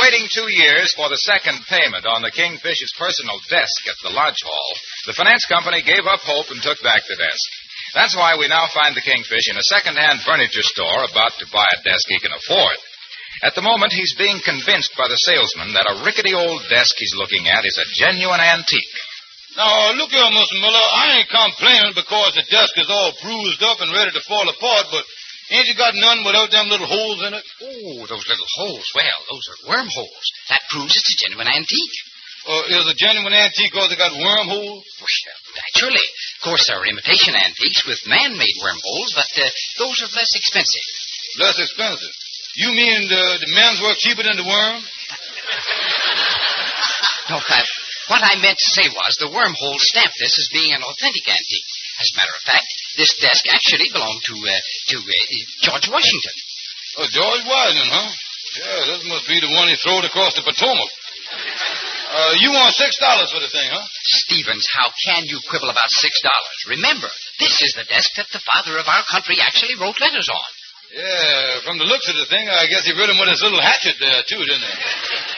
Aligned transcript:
waiting 0.00 0.24
two 0.32 0.48
years 0.48 0.96
for 0.96 1.12
the 1.12 1.20
second 1.20 1.60
payment 1.68 2.08
on 2.08 2.24
the 2.24 2.32
Kingfish's 2.32 2.96
personal 2.96 3.36
desk 3.52 3.80
at 3.84 4.00
the 4.00 4.16
Lodge 4.16 4.40
Hall, 4.40 4.70
the 5.04 5.16
finance 5.16 5.44
company 5.44 5.84
gave 5.84 6.08
up 6.08 6.24
hope 6.24 6.48
and 6.48 6.60
took 6.64 6.80
back 6.80 7.04
the 7.04 7.20
desk. 7.20 7.48
That's 7.92 8.16
why 8.16 8.40
we 8.40 8.48
now 8.48 8.64
find 8.72 8.96
the 8.96 9.04
Kingfish 9.04 9.50
in 9.50 9.60
a 9.60 9.70
second-hand 9.76 10.24
furniture 10.24 10.64
store 10.64 11.04
about 11.04 11.36
to 11.38 11.52
buy 11.52 11.66
a 11.66 11.82
desk 11.84 12.06
he 12.08 12.22
can 12.22 12.32
afford. 12.32 12.78
At 13.42 13.56
the 13.56 13.66
moment, 13.66 13.92
he's 13.92 14.16
being 14.16 14.40
convinced 14.40 14.92
by 14.96 15.08
the 15.08 15.20
salesman 15.20 15.72
that 15.72 15.88
a 15.88 16.04
rickety 16.04 16.32
old 16.36 16.60
desk 16.68 16.96
he's 16.96 17.16
looking 17.16 17.48
at 17.48 17.64
is 17.64 17.76
a 17.80 17.90
genuine 17.96 18.40
antique. 18.40 18.96
Now, 19.56 19.92
look 19.98 20.14
here, 20.14 20.30
Mr. 20.30 20.56
Miller. 20.60 20.86
I 20.94 21.18
ain't 21.18 21.32
complaining 21.32 21.92
because 21.96 22.36
the 22.38 22.46
desk 22.46 22.72
is 22.78 22.88
all 22.88 23.12
bruised 23.18 23.62
up 23.66 23.80
and 23.80 23.90
ready 23.90 24.12
to 24.14 24.28
fall 24.28 24.46
apart, 24.46 24.86
but 24.92 25.04
ain't 25.50 25.66
you 25.66 25.76
got 25.76 25.94
none 25.94 26.24
without 26.24 26.50
them 26.50 26.70
little 26.70 26.86
holes 26.86 27.20
in 27.26 27.34
it? 27.34 27.44
Oh, 27.62 28.06
those 28.06 28.26
little 28.26 28.50
holes. 28.56 28.86
Well, 28.94 29.20
those 29.30 29.44
are 29.50 29.58
wormholes. 29.68 30.26
That 30.48 30.62
proves 30.70 30.94
it's 30.94 31.14
a 31.14 31.22
genuine 31.26 31.50
antique. 31.50 31.96
Uh, 32.48 32.72
is 32.72 32.88
a 32.88 32.96
genuine 32.96 33.36
antique 33.36 33.68
because 33.68 33.92
it 33.92 34.00
got 34.00 34.16
wormholes? 34.16 34.80
Well, 34.96 35.36
naturally. 35.60 36.06
Of 36.40 36.42
course, 36.48 36.64
there 36.66 36.80
are 36.80 36.88
imitation 36.88 37.36
antiques 37.36 37.84
with 37.84 38.00
man-made 38.08 38.56
wormholes, 38.64 39.12
but 39.12 39.28
uh, 39.36 39.44
those 39.76 40.00
are 40.00 40.16
less 40.16 40.32
expensive. 40.32 40.86
Less 41.38 41.60
expensive? 41.60 42.14
You 42.56 42.72
mean 42.72 43.06
the, 43.06 43.24
the 43.44 43.50
men's 43.52 43.80
work 43.84 44.00
cheaper 44.00 44.24
than 44.24 44.40
the 44.40 44.48
worm? 44.48 44.80
No, 47.30 47.38
Pat. 47.46 47.66
what 48.08 48.26
I 48.26 48.40
meant 48.42 48.58
to 48.58 48.74
say 48.74 48.88
was 48.90 49.14
the 49.20 49.30
wormhole 49.30 49.78
stamped 49.78 50.18
this 50.18 50.34
as 50.34 50.50
being 50.50 50.72
an 50.74 50.82
authentic 50.82 51.28
antique. 51.28 51.70
As 52.00 52.10
a 52.10 52.16
matter 52.18 52.34
of 52.34 52.42
fact, 52.42 52.66
this 52.96 53.14
desk 53.20 53.44
actually 53.50 53.90
belonged 53.92 54.22
to 54.26 54.34
uh, 54.34 54.60
to 54.94 54.96
uh, 54.98 55.14
George 55.62 55.86
Washington. 55.90 56.36
Oh, 56.98 57.08
George 57.10 57.44
Washington, 57.46 57.90
huh? 57.90 58.10
Yeah, 58.58 58.80
this 58.90 59.02
must 59.06 59.26
be 59.30 59.38
the 59.38 59.52
one 59.54 59.70
he 59.70 59.76
throwed 59.78 60.02
across 60.04 60.34
the 60.34 60.42
Potomac. 60.42 60.90
Uh, 62.10 62.34
you 62.42 62.50
want 62.50 62.74
six 62.74 62.98
dollars 62.98 63.30
for 63.30 63.38
the 63.38 63.52
thing, 63.54 63.70
huh? 63.70 63.86
Stevens, 64.26 64.66
how 64.74 64.90
can 65.06 65.30
you 65.30 65.38
quibble 65.46 65.70
about 65.70 65.90
six 65.94 66.18
dollars? 66.18 66.58
Remember, 66.66 67.06
this 67.38 67.54
is 67.62 67.78
the 67.78 67.86
desk 67.86 68.10
that 68.18 68.26
the 68.34 68.42
father 68.42 68.74
of 68.82 68.86
our 68.90 69.04
country 69.06 69.38
actually 69.38 69.78
wrote 69.78 70.00
letters 70.02 70.26
on. 70.26 70.50
Yeah, 70.90 71.62
from 71.62 71.78
the 71.78 71.86
looks 71.86 72.10
of 72.10 72.18
the 72.18 72.26
thing, 72.26 72.50
I 72.50 72.66
guess 72.66 72.82
he 72.82 72.90
wrote 72.98 73.14
him 73.14 73.22
with 73.22 73.30
his 73.30 73.38
little 73.46 73.62
hatchet 73.62 73.94
there, 74.02 74.26
too, 74.26 74.42
didn't 74.42 74.66
he? 74.66 74.74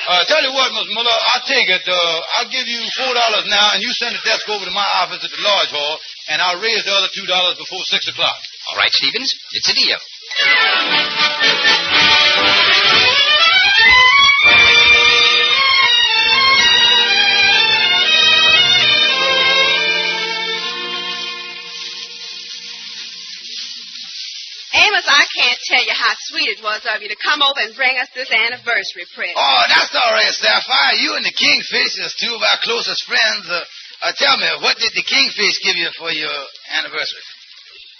Uh, 0.02 0.18
tell 0.26 0.42
you 0.42 0.50
what, 0.52 0.72
Miss 0.74 0.90
Miller, 0.90 1.18
I'll 1.30 1.46
take 1.46 1.68
it. 1.70 1.86
Uh, 1.86 2.18
I'll 2.38 2.50
give 2.50 2.66
you 2.66 2.82
four 2.98 3.14
dollars 3.14 3.46
now, 3.46 3.70
and 3.74 3.82
you 3.82 3.92
send 3.94 4.14
the 4.16 4.22
desk 4.26 4.48
over 4.48 4.64
to 4.64 4.74
my 4.74 4.86
office 5.02 5.22
at 5.22 5.30
the 5.30 5.42
Lodge 5.42 5.70
Hall, 5.70 5.98
and 6.28 6.42
I'll 6.42 6.60
raise 6.60 6.82
the 6.84 6.90
other 6.90 7.08
two 7.14 7.26
dollars 7.26 7.54
before 7.54 7.82
six 7.86 8.08
o'clock. 8.08 8.34
All 8.70 8.76
right, 8.78 8.90
Stevens, 8.90 9.30
it's 9.54 9.70
a 9.70 9.74
deal. 9.74 9.98
I 25.06 25.24
can't 25.38 25.60
tell 25.66 25.84
you 25.84 25.94
how 25.94 26.12
sweet 26.30 26.58
it 26.58 26.62
was 26.62 26.82
of 26.88 27.02
you 27.02 27.08
to 27.08 27.18
come 27.22 27.42
over 27.42 27.60
and 27.62 27.74
bring 27.74 27.96
us 27.98 28.08
this 28.14 28.30
anniversary 28.30 29.06
present. 29.14 29.38
Oh, 29.38 29.62
that's 29.68 29.94
all 29.94 30.12
right, 30.12 30.32
Sapphire. 30.32 30.98
You 30.98 31.16
and 31.16 31.24
the 31.24 31.34
Kingfish 31.34 31.98
is 31.98 32.14
two 32.18 32.34
of 32.34 32.42
our 32.42 32.58
closest 32.62 33.04
friends. 33.04 33.46
Uh, 33.48 33.62
uh, 34.02 34.12
tell 34.18 34.36
me, 34.36 34.46
what 34.62 34.78
did 34.78 34.92
the 34.94 35.06
Kingfish 35.06 35.62
give 35.62 35.76
you 35.76 35.90
for 35.98 36.10
your 36.10 36.34
anniversary? 36.78 37.24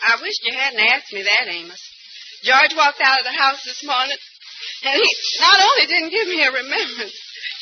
I 0.03 0.19
wish 0.19 0.35
you 0.43 0.55
hadn't 0.59 0.83
asked 0.91 1.13
me 1.13 1.23
that, 1.23 1.47
Amos. 1.47 1.83
George 2.43 2.75
walked 2.75 3.01
out 3.01 3.23
of 3.23 3.27
the 3.27 3.39
house 3.39 3.63
this 3.63 3.87
morning, 3.87 4.19
and 4.83 4.99
he 4.99 5.11
not 5.39 5.63
only 5.63 5.87
didn't 5.87 6.11
give 6.11 6.27
me 6.27 6.43
a 6.43 6.51
remembrance, 6.51 7.15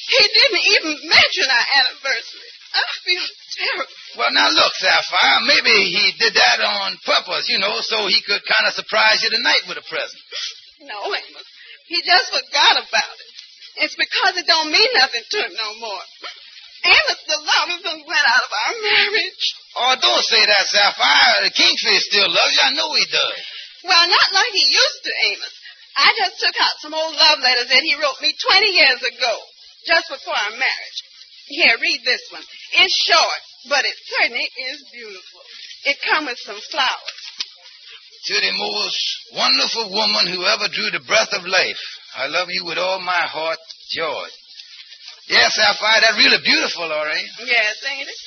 he 0.09 0.23
didn't 0.25 0.65
even 0.73 0.93
mention 1.05 1.47
our 1.53 1.67
anniversary. 1.85 2.51
I 2.73 2.83
feel 3.05 3.21
terrible. 3.21 3.40
Well, 4.19 4.35
now 4.35 4.51
look, 4.51 4.75
Sapphire, 4.75 5.39
maybe 5.47 5.71
he 5.71 6.11
did 6.19 6.35
that 6.35 6.59
on 6.59 6.99
purpose, 7.07 7.47
you 7.47 7.63
know, 7.63 7.79
so 7.79 8.11
he 8.11 8.19
could 8.27 8.43
kind 8.43 8.67
of 8.67 8.75
surprise 8.75 9.23
you 9.23 9.31
tonight 9.31 9.63
with 9.71 9.79
a 9.79 9.87
present. 9.87 10.19
No, 10.83 10.99
Amos. 11.15 11.47
He 11.87 12.03
just 12.03 12.27
forgot 12.35 12.75
about 12.83 13.15
it. 13.15 13.31
It's 13.87 13.95
because 13.95 14.35
it 14.35 14.51
don't 14.51 14.75
mean 14.75 14.91
nothing 14.99 15.23
to 15.23 15.39
him 15.47 15.55
no 15.55 15.71
more. 15.79 16.05
Amos, 16.91 17.21
the 17.23 17.39
love 17.39 17.71
of 17.71 17.81
him 17.87 18.03
went 18.03 18.27
out 18.35 18.45
of 18.47 18.51
our 18.51 18.75
marriage. 18.83 19.45
Oh, 19.79 19.95
don't 20.01 20.27
say 20.27 20.43
that, 20.43 20.67
Sapphire. 20.67 21.47
The 21.47 21.55
Kingfish 21.55 22.11
still 22.11 22.27
loves 22.27 22.55
you. 22.59 22.67
I 22.67 22.75
know 22.75 22.91
he 22.99 23.07
does. 23.15 23.39
Well, 23.87 24.05
not 24.11 24.29
like 24.35 24.53
he 24.53 24.67
used 24.67 25.01
to, 25.07 25.13
Amos. 25.31 25.55
I 25.97 26.09
just 26.19 26.41
took 26.41 26.57
out 26.59 26.83
some 26.83 26.95
old 26.95 27.15
love 27.15 27.39
letters 27.41 27.69
that 27.69 27.85
he 27.85 27.95
wrote 27.95 28.19
me 28.23 28.35
20 28.35 28.71
years 28.75 29.01
ago, 29.07 29.35
just 29.87 30.09
before 30.09 30.35
our 30.35 30.57
marriage. 30.57 30.99
Here, 31.47 31.77
read 31.79 32.01
this 32.05 32.23
one. 32.31 32.47
It's 32.73 32.97
short, 33.07 33.43
but 33.69 33.85
it 33.85 33.97
certainly 34.07 34.47
is 34.47 34.79
beautiful. 34.93 35.43
It 35.85 35.97
comes 36.09 36.27
with 36.29 36.39
some 36.39 36.61
flowers. 36.71 37.19
To 38.27 38.35
the 38.35 38.53
most 38.53 39.01
wonderful 39.33 39.91
woman 39.91 40.29
who 40.29 40.45
ever 40.45 40.69
drew 40.69 40.91
the 40.93 41.05
breath 41.07 41.33
of 41.33 41.47
life, 41.47 41.81
I 42.17 42.27
love 42.29 42.49
you 42.51 42.65
with 42.67 42.79
all 42.79 43.01
my 43.01 43.25
heart, 43.27 43.59
George. 43.91 44.35
Yes, 45.29 45.55
Sapphire, 45.55 46.03
that's 46.03 46.19
really 46.19 46.43
beautiful, 46.43 46.91
all 46.91 47.07
right. 47.07 47.29
Yes, 47.47 47.75
ain't 47.87 48.09
it? 48.09 48.21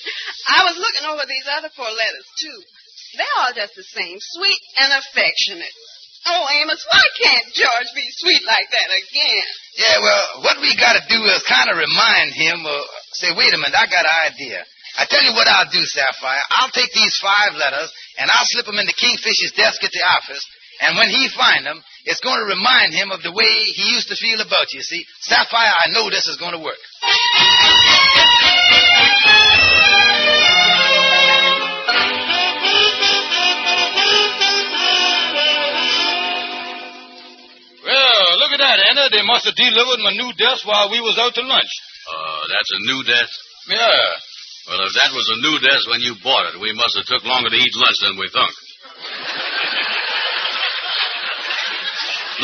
I 0.48 0.64
was 0.64 0.80
looking 0.80 1.06
over 1.06 1.28
these 1.28 1.48
other 1.52 1.70
four 1.76 1.92
letters, 1.92 2.28
too. 2.40 2.60
They're 3.18 3.38
all 3.44 3.54
just 3.54 3.76
the 3.76 3.84
same, 3.84 4.18
sweet 4.20 4.62
and 4.80 4.94
affectionate. 4.98 5.78
Oh, 6.26 6.44
Amos, 6.62 6.80
why 6.88 7.04
can't 7.20 7.48
George 7.52 7.90
be 7.96 8.08
sweet 8.16 8.44
like 8.48 8.70
that 8.72 8.90
again? 8.96 9.48
Yeah, 9.76 9.98
well, 10.00 10.24
what 10.48 10.58
we 10.64 10.72
got 10.80 10.96
to 10.96 11.04
do 11.12 11.20
is 11.28 11.44
kind 11.44 11.68
of 11.68 11.76
remind 11.76 12.32
him, 12.32 12.64
uh, 12.64 12.80
say, 13.20 13.36
wait 13.36 13.52
a 13.52 13.60
minute, 13.60 13.76
I 13.76 13.88
got 13.92 14.08
an 14.08 14.32
idea. 14.32 14.64
I 14.96 15.06
tell 15.10 15.24
you 15.24 15.34
what 15.34 15.50
I'll 15.50 15.70
do, 15.74 15.82
Sapphire. 15.84 16.44
I'll 16.62 16.72
take 16.72 16.94
these 16.94 17.18
five 17.18 17.58
letters 17.58 17.92
and 18.20 18.30
I'll 18.30 18.46
slip 18.46 18.66
them 18.66 18.78
into 18.78 18.94
Kingfish's 18.94 19.52
desk 19.58 19.84
at 19.84 19.92
the 19.92 20.06
office. 20.06 20.46
And 20.82 20.98
when 20.98 21.10
he 21.10 21.30
find 21.30 21.66
them, 21.66 21.82
it's 22.06 22.22
going 22.22 22.40
to 22.40 22.56
remind 22.56 22.94
him 22.94 23.12
of 23.12 23.22
the 23.24 23.32
way 23.32 23.50
he 23.74 23.94
used 23.94 24.10
to 24.10 24.16
feel 24.16 24.42
about 24.42 24.74
you. 24.74 24.82
See, 24.82 25.06
Sapphire, 25.22 25.74
I 25.74 25.92
know 25.92 26.10
this 26.10 26.28
is 26.28 26.38
going 26.38 26.54
to 26.54 26.64
work. 26.64 26.78
Must 39.34 39.50
have 39.50 39.58
delivered 39.58 40.06
my 40.06 40.14
new 40.14 40.30
desk 40.38 40.62
while 40.62 40.94
we 40.94 41.02
was 41.02 41.18
out 41.18 41.34
to 41.34 41.42
lunch. 41.42 41.74
Uh, 42.06 42.42
that's 42.54 42.70
a 42.70 42.86
new 42.86 43.02
desk? 43.02 43.34
Yeah. 43.66 44.06
Well, 44.70 44.86
if 44.86 44.94
that 44.94 45.10
was 45.10 45.26
a 45.34 45.42
new 45.42 45.58
desk 45.58 45.90
when 45.90 46.06
you 46.06 46.14
bought 46.22 46.54
it, 46.54 46.62
we 46.62 46.70
must 46.78 46.94
have 47.02 47.10
took 47.10 47.26
longer 47.26 47.50
to 47.50 47.58
eat 47.58 47.74
lunch 47.74 47.98
than 48.06 48.14
we 48.22 48.30
thunk. 48.30 48.54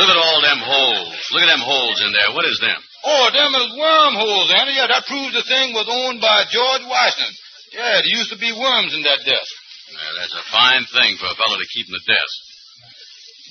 Look 0.02 0.10
at 0.10 0.18
all 0.18 0.42
them 0.42 0.66
holes. 0.66 1.14
Look 1.30 1.46
at 1.46 1.52
them 1.54 1.62
holes 1.62 2.02
in 2.02 2.10
there. 2.10 2.34
What 2.34 2.50
is 2.50 2.58
them? 2.58 2.82
Oh, 3.06 3.26
them 3.38 3.54
is 3.54 3.70
wormholes, 3.78 4.50
Andy. 4.58 4.74
Yeah, 4.74 4.90
that 4.90 5.06
proves 5.06 5.38
the 5.38 5.46
thing 5.46 5.78
was 5.78 5.86
owned 5.86 6.18
by 6.26 6.50
George 6.50 6.90
Washington. 6.90 7.38
Yeah, 7.70 8.02
there 8.02 8.18
used 8.18 8.34
to 8.34 8.42
be 8.42 8.50
worms 8.50 8.98
in 8.98 9.06
that 9.06 9.22
desk. 9.30 9.52
Now, 9.94 10.10
that's 10.18 10.34
a 10.34 10.46
fine 10.50 10.90
thing 10.90 11.22
for 11.22 11.30
a 11.30 11.38
fellow 11.38 11.62
to 11.62 11.70
keep 11.70 11.86
in 11.86 11.94
the 11.94 12.18
desk. 12.18 12.36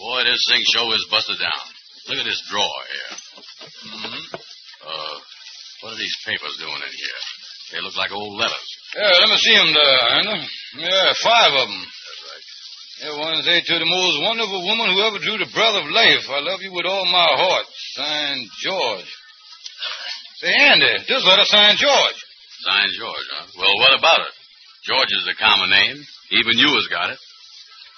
Boy, 0.03 0.27
this 0.27 0.43
thing 0.51 0.63
sure 0.75 0.91
is 0.99 1.07
busted 1.07 1.39
down. 1.39 1.78
Look 2.09 2.25
at 2.25 2.29
this 2.29 2.41
drawer 2.49 2.83
here. 2.89 3.13
Mm-hmm. 3.93 4.25
Uh, 4.81 5.17
what 5.85 5.93
are 5.93 6.01
these 6.01 6.17
papers 6.25 6.57
doing 6.57 6.81
in 6.81 6.95
here? 6.97 7.23
They 7.69 7.81
look 7.85 7.97
like 8.01 8.17
old 8.17 8.33
letters. 8.41 8.69
Yeah, 8.97 9.13
let 9.13 9.29
me 9.29 9.37
see 9.37 9.57
them 9.61 9.73
there, 9.77 10.01
Andy. 10.17 10.41
Yeah, 10.89 11.13
five 11.21 11.53
of 11.53 11.69
them. 11.69 11.85
That's 11.85 12.23
right. 12.25 12.45
Yeah, 13.05 13.15
one 13.21 13.37
say 13.45 13.61
to 13.61 13.77
the 13.77 13.85
most 13.85 14.17
wonderful 14.25 14.65
woman 14.65 14.89
who 14.89 15.05
ever 15.05 15.21
drew 15.21 15.37
the 15.37 15.53
breath 15.53 15.77
of 15.77 15.85
life. 15.93 16.25
I 16.33 16.41
love 16.41 16.65
you 16.65 16.73
with 16.73 16.89
all 16.89 17.05
my 17.13 17.29
heart. 17.29 17.69
Signed 17.93 18.49
George. 18.65 19.11
Say, 20.41 20.49
Andy, 20.49 21.05
this 21.05 21.29
letter 21.29 21.45
signed 21.45 21.77
George. 21.77 22.19
Signed 22.65 22.95
George, 22.97 23.27
huh? 23.37 23.47
Well, 23.53 23.77
what 23.85 23.93
about 24.01 24.25
it? 24.25 24.35
George 24.89 25.13
is 25.13 25.29
a 25.29 25.37
common 25.37 25.69
name. 25.69 26.01
Even 26.41 26.57
you 26.57 26.73
has 26.73 26.89
got 26.89 27.13
it. 27.13 27.21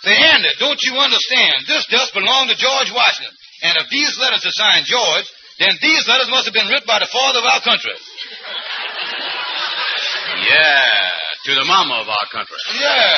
Say, 0.02 0.18
Andy, 0.18 0.50
don't 0.58 0.82
you 0.82 0.98
understand? 0.98 1.62
This 1.68 1.86
desk 1.86 2.10
belonged 2.10 2.50
to 2.50 2.58
George 2.58 2.90
Washington. 2.90 3.36
And 3.62 3.76
if 3.78 3.86
these 3.90 4.16
letters 4.18 4.44
are 4.46 4.56
signed 4.56 4.86
George, 4.86 5.26
then 5.60 5.76
these 5.82 6.08
letters 6.08 6.30
must 6.32 6.46
have 6.48 6.56
been 6.56 6.68
written 6.68 6.88
by 6.88 6.98
the 6.98 7.10
father 7.12 7.40
of 7.40 7.46
our 7.46 7.60
country. 7.60 7.92
Yeah, 10.40 11.10
to 11.44 11.50
the 11.54 11.66
mama 11.68 12.00
of 12.00 12.08
our 12.08 12.26
country. 12.32 12.56
Yeah. 12.80 13.12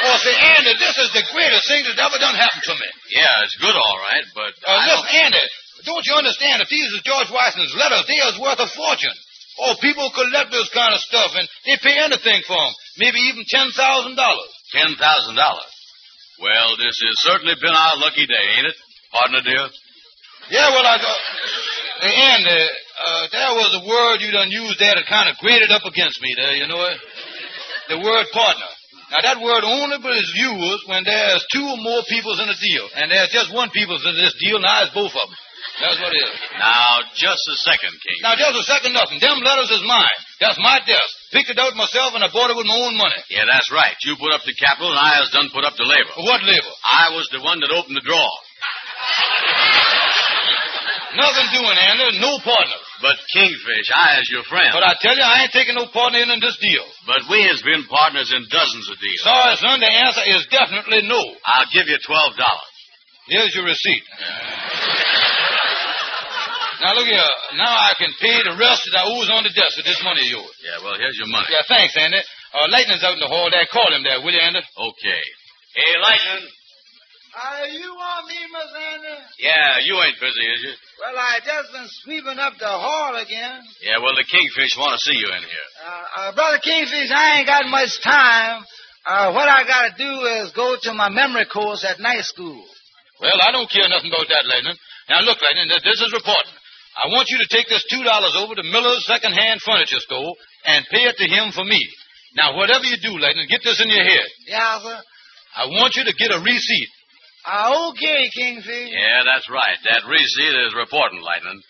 Well, 0.00 0.16
say, 0.24 0.32
Andy, 0.32 0.72
this 0.80 0.96
is 0.96 1.12
the 1.12 1.24
greatest 1.28 1.68
thing 1.68 1.84
that 1.84 2.00
ever 2.00 2.16
done 2.16 2.32
happened 2.32 2.64
to 2.72 2.74
me. 2.80 2.88
Yeah, 3.12 3.44
it's 3.44 3.56
good, 3.60 3.76
all 3.76 3.98
right, 4.00 4.24
but. 4.32 4.52
Uh, 4.64 4.80
listen, 4.88 5.04
don't- 5.04 5.28
Andy, 5.28 5.44
don't 5.84 6.06
you 6.08 6.14
understand? 6.16 6.62
If 6.64 6.68
these 6.72 6.88
are 6.96 7.04
George 7.04 7.28
Washington's 7.28 7.76
letters, 7.76 8.04
they 8.08 8.16
is 8.16 8.40
worth 8.40 8.60
a 8.64 8.68
fortune. 8.72 9.16
Oh, 9.60 9.76
people 9.84 10.08
collect 10.16 10.48
this 10.52 10.70
kind 10.72 10.94
of 10.96 11.00
stuff, 11.04 11.36
and 11.36 11.44
they 11.68 11.76
pay 11.84 12.00
anything 12.00 12.40
for 12.48 12.56
them. 12.56 12.72
Maybe 12.96 13.18
even 13.28 13.44
$10,000. 13.44 13.76
Ten 14.72 14.94
thousand 14.96 15.34
dollars. 15.34 15.72
Well, 16.40 16.76
this 16.78 16.96
has 17.04 17.14
certainly 17.20 17.54
been 17.60 17.74
our 17.74 17.96
lucky 17.98 18.24
day, 18.24 18.44
ain't 18.56 18.68
it? 18.72 18.76
Partner, 19.10 19.42
dear? 19.42 19.66
Yeah, 20.50 20.70
well, 20.70 20.86
I... 20.86 20.96
Uh, 20.96 21.14
Hey, 22.00 22.16
Andy, 22.16 22.48
uh, 22.56 23.24
there 23.28 23.52
was 23.60 23.76
a 23.76 23.84
word 23.84 24.24
you 24.24 24.32
done 24.32 24.48
used 24.48 24.80
there 24.80 24.96
that 24.96 25.04
kind 25.04 25.28
of 25.28 25.36
grated 25.36 25.68
up 25.68 25.84
against 25.84 26.16
me 26.24 26.32
there, 26.32 26.56
you 26.56 26.64
know 26.64 26.80
it? 26.88 26.96
The 27.92 28.00
word 28.00 28.24
partner. 28.32 28.70
Now, 29.12 29.20
that 29.20 29.36
word 29.44 29.68
only 29.68 30.00
is 30.16 30.32
used 30.32 30.88
when 30.88 31.04
there's 31.04 31.44
two 31.52 31.60
or 31.60 31.76
more 31.76 32.00
peoples 32.08 32.40
in 32.40 32.48
a 32.48 32.56
deal. 32.56 32.88
And 32.96 33.12
there's 33.12 33.28
just 33.36 33.52
one 33.52 33.68
peoples 33.76 34.00
in 34.08 34.16
this 34.16 34.32
deal, 34.40 34.64
now 34.64 34.80
it's 34.88 34.96
both 34.96 35.12
of 35.12 35.28
them. 35.28 35.36
That's 35.76 36.00
what 36.00 36.08
it 36.08 36.24
is. 36.24 36.32
Now, 36.56 37.04
just 37.12 37.44
a 37.52 37.56
second, 37.68 37.92
King. 38.00 38.18
Now, 38.24 38.32
just 38.40 38.56
a 38.56 38.64
second, 38.64 38.96
nothing. 38.96 39.20
Them 39.20 39.44
letters 39.44 39.68
is 39.68 39.84
mine. 39.84 40.20
That's 40.40 40.56
my 40.56 40.80
desk. 40.88 41.12
Picked 41.36 41.52
it 41.52 41.60
out 41.60 41.76
myself, 41.76 42.16
and 42.16 42.24
I 42.24 42.32
bought 42.32 42.48
it 42.48 42.56
with 42.56 42.64
my 42.64 42.80
own 42.80 42.96
money. 42.96 43.20
Yeah, 43.28 43.44
that's 43.44 43.68
right. 43.68 43.92
You 44.08 44.16
put 44.16 44.32
up 44.32 44.40
the 44.48 44.56
capital, 44.56 44.88
and 44.88 45.00
I 45.00 45.20
has 45.20 45.28
done 45.36 45.52
put 45.52 45.68
up 45.68 45.76
the 45.76 45.84
labor. 45.84 46.16
What 46.24 46.40
labor? 46.48 46.72
I 46.80 47.12
was 47.12 47.28
the 47.28 47.44
one 47.44 47.60
that 47.60 47.76
opened 47.76 47.96
the 47.96 48.04
drawer. 48.08 48.34
Nothing 51.16 51.48
doing, 51.50 51.74
Andy. 51.74 52.22
No 52.22 52.38
partner. 52.46 52.80
But 53.02 53.16
Kingfish, 53.34 53.88
I 53.96 54.20
as 54.20 54.28
your 54.30 54.44
friend. 54.46 54.70
But 54.70 54.84
I 54.86 54.94
tell 55.00 55.16
you, 55.16 55.24
I 55.26 55.42
ain't 55.42 55.52
taking 55.56 55.74
no 55.74 55.88
partner 55.90 56.20
in, 56.22 56.30
in 56.30 56.38
this 56.38 56.54
deal. 56.60 56.86
But 57.08 57.26
we 57.32 57.42
has 57.50 57.58
been 57.66 57.82
partners 57.90 58.30
in 58.30 58.46
dozens 58.46 58.86
of 58.86 58.96
deals. 59.00 59.24
Sorry, 59.24 59.56
son, 59.58 59.80
the 59.80 59.90
answer 59.90 60.24
is 60.30 60.46
definitely 60.52 61.08
no. 61.08 61.18
I'll 61.44 61.70
give 61.72 61.88
you 61.88 61.98
twelve 62.06 62.36
dollars. 62.38 62.74
Here's 63.26 63.54
your 63.56 63.64
receipt. 63.66 64.04
Now, 66.80 66.96
look 66.96 67.06
here. 67.08 67.32
Now 67.60 67.68
I 67.76 67.92
can 68.00 68.08
pay 68.20 68.40
the 68.40 68.56
rest 68.56 68.88
that 68.88 69.00
I 69.00 69.04
owes 69.04 69.28
on 69.28 69.44
the 69.44 69.52
desk 69.52 69.76
with 69.76 69.84
this 69.84 70.00
money 70.02 70.24
of 70.24 70.40
yours. 70.40 70.54
Yeah, 70.64 70.80
well, 70.80 70.96
here's 70.96 71.18
your 71.18 71.28
money. 71.28 71.46
Yeah, 71.52 71.60
thanks, 71.68 71.92
Andy. 71.98 72.16
Uh, 72.56 72.66
Lightning's 72.72 73.04
out 73.04 73.14
in 73.14 73.22
the 73.22 73.28
hall 73.28 73.48
there. 73.52 73.66
Call 73.68 73.86
him 73.92 74.02
there, 74.02 74.18
will 74.24 74.32
you, 74.32 74.40
Andy? 74.40 74.60
Okay. 74.60 75.22
Hey, 75.76 75.92
Lightning. 76.00 76.48
Uh, 77.30 77.62
you 77.70 77.90
want 77.94 78.26
me, 78.26 78.34
Miss 78.34 78.49
Andy? 78.49 78.49
Yeah, 79.40 79.80
you 79.88 79.96
ain't 80.04 80.20
busy, 80.20 80.44
is 80.52 80.60
you? 80.68 80.74
Well, 81.00 81.16
I 81.16 81.40
just 81.40 81.72
been 81.72 81.88
sweeping 82.04 82.36
up 82.36 82.60
the 82.60 82.68
hall 82.68 83.16
again. 83.16 83.64
Yeah, 83.80 83.96
well, 84.04 84.12
the 84.12 84.28
Kingfish 84.28 84.76
want 84.76 84.92
to 84.92 85.00
see 85.00 85.16
you 85.16 85.32
in 85.32 85.40
here. 85.40 85.68
Uh, 85.80 86.04
uh, 86.20 86.30
Brother 86.36 86.60
Kingfish, 86.60 87.08
I 87.08 87.40
ain't 87.40 87.48
got 87.48 87.64
much 87.72 87.96
time. 88.04 88.60
Uh, 89.08 89.32
what 89.32 89.48
I 89.48 89.64
gotta 89.64 89.96
do 89.96 90.12
is 90.44 90.52
go 90.52 90.76
to 90.76 90.92
my 90.92 91.08
memory 91.08 91.48
course 91.48 91.88
at 91.88 91.98
night 92.04 92.28
school. 92.28 92.60
Well, 93.16 93.40
I 93.40 93.48
don't 93.52 93.68
care 93.72 93.88
nothing 93.88 94.12
about 94.12 94.28
that, 94.28 94.44
Lightning. 94.44 94.76
Now, 95.08 95.24
look, 95.24 95.40
Lightning, 95.40 95.72
this 95.72 96.00
is 96.04 96.12
reporting. 96.12 96.52
I 97.00 97.08
want 97.08 97.32
you 97.32 97.40
to 97.40 97.48
take 97.48 97.64
this 97.68 97.84
$2 97.88 98.04
over 98.44 98.54
to 98.60 98.64
Miller's 98.68 99.08
second-hand 99.08 99.64
furniture 99.64 100.04
store 100.04 100.36
and 100.68 100.84
pay 100.92 101.08
it 101.08 101.16
to 101.16 101.24
him 101.24 101.52
for 101.52 101.64
me. 101.64 101.80
Now, 102.36 102.56
whatever 102.60 102.84
you 102.84 103.00
do, 103.00 103.16
Lightning, 103.16 103.48
get 103.48 103.64
this 103.64 103.80
in 103.80 103.88
your 103.88 104.04
head. 104.04 104.28
Yeah, 104.46 104.80
sir. 104.84 105.00
I 105.56 105.66
want 105.66 105.96
you 105.96 106.04
to 106.04 106.12
get 106.12 106.30
a 106.30 106.40
receipt. 106.44 106.88
Uh, 107.46 107.88
okay, 107.90 108.28
Kingfish. 108.36 108.90
Yeah, 108.92 109.24
that's 109.24 109.48
right. 109.48 109.78
That 109.88 110.04
receipt 110.04 110.56
is 110.66 110.74
reporting, 110.76 111.22
Lightning. 111.24 111.60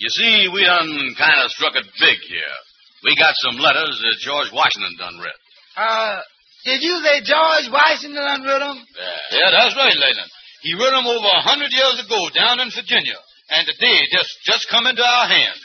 You 0.00 0.08
see, 0.10 0.48
we 0.50 0.64
done 0.64 0.90
kind 1.14 1.38
of 1.44 1.50
struck 1.54 1.76
it 1.76 1.86
big 2.00 2.18
here. 2.26 2.56
We 3.04 3.14
got 3.14 3.34
some 3.38 3.54
letters 3.58 4.02
that 4.02 4.16
George 4.18 4.50
Washington 4.52 4.94
done 4.98 5.18
read. 5.22 5.38
Uh, 5.76 6.20
did 6.64 6.82
you 6.82 6.98
say 7.02 7.20
George 7.22 7.70
Washington 7.70 8.22
unread 8.22 8.62
them? 8.62 8.78
Yeah. 8.98 9.38
Yeah, 9.38 9.50
that's 9.50 9.76
right, 9.76 9.94
Lightning. 9.94 10.30
He 10.62 10.74
wrote 10.74 10.90
them 10.94 11.06
over 11.06 11.26
a 11.26 11.42
hundred 11.42 11.70
years 11.74 12.02
ago 12.06 12.18
down 12.34 12.60
in 12.60 12.70
Virginia, 12.70 13.18
and 13.50 13.66
today 13.66 13.98
just 14.10 14.30
just 14.46 14.68
come 14.70 14.86
into 14.86 15.02
our 15.02 15.26
hands. 15.26 15.58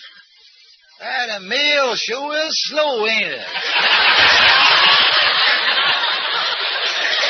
That 1.00 1.42
mail 1.44 1.96
sure 1.96 2.34
is 2.46 2.54
slow, 2.70 3.06
ain't 3.06 3.30
it? 3.30 3.42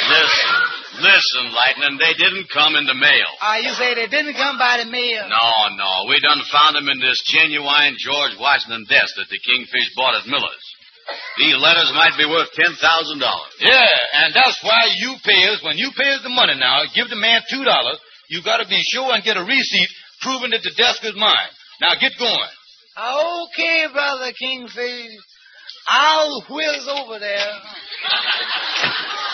Listen, 0.07 0.66
listen, 1.01 1.51
Lightning, 1.51 1.99
they 1.99 2.13
didn't 2.15 2.47
come 2.49 2.75
in 2.75 2.85
the 2.85 2.97
mail. 2.97 3.29
Uh, 3.41 3.59
you 3.61 3.71
say 3.75 3.93
they 3.95 4.07
didn't 4.07 4.35
come 4.35 4.57
by 4.57 4.79
the 4.83 4.89
mail? 4.89 5.27
No, 5.27 5.49
no, 5.75 5.91
we 6.07 6.19
done 6.23 6.41
found 6.51 6.75
them 6.75 6.87
in 6.87 6.99
this 6.99 7.21
genuine 7.27 7.95
George 7.99 8.35
Washington 8.39 8.85
desk 8.87 9.11
that 9.19 9.29
the 9.29 9.39
Kingfish 9.43 9.93
bought 9.95 10.15
at 10.15 10.27
Miller's. 10.27 10.65
These 11.39 11.55
letters 11.55 11.91
might 11.95 12.17
be 12.17 12.27
worth 12.27 12.51
ten 12.51 12.75
thousand 12.83 13.19
dollars. 13.19 13.53
Yeah, 13.63 14.23
and 14.25 14.35
that's 14.35 14.59
why 14.63 14.91
you 14.99 15.15
pay 15.23 15.47
us. 15.47 15.63
When 15.63 15.77
you 15.77 15.91
pay 15.95 16.11
us 16.11 16.23
the 16.23 16.29
money 16.33 16.55
now, 16.59 16.83
give 16.95 17.07
the 17.07 17.15
man 17.15 17.41
two 17.49 17.63
dollars. 17.63 17.99
You 18.29 18.43
got 18.43 18.57
to 18.57 18.67
be 18.67 18.81
sure 18.91 19.13
and 19.13 19.23
get 19.23 19.37
a 19.37 19.43
receipt 19.43 19.89
proving 20.21 20.51
that 20.51 20.63
the 20.63 20.75
desk 20.75 21.05
is 21.05 21.15
mine. 21.15 21.51
Now 21.79 21.95
get 21.99 22.11
going. 22.19 22.51
Okay, 22.99 23.87
Brother 23.93 24.33
Kingfish. 24.35 25.15
I'll 25.87 26.43
whiz 26.49 26.87
over 26.91 27.19
there. 27.19 27.53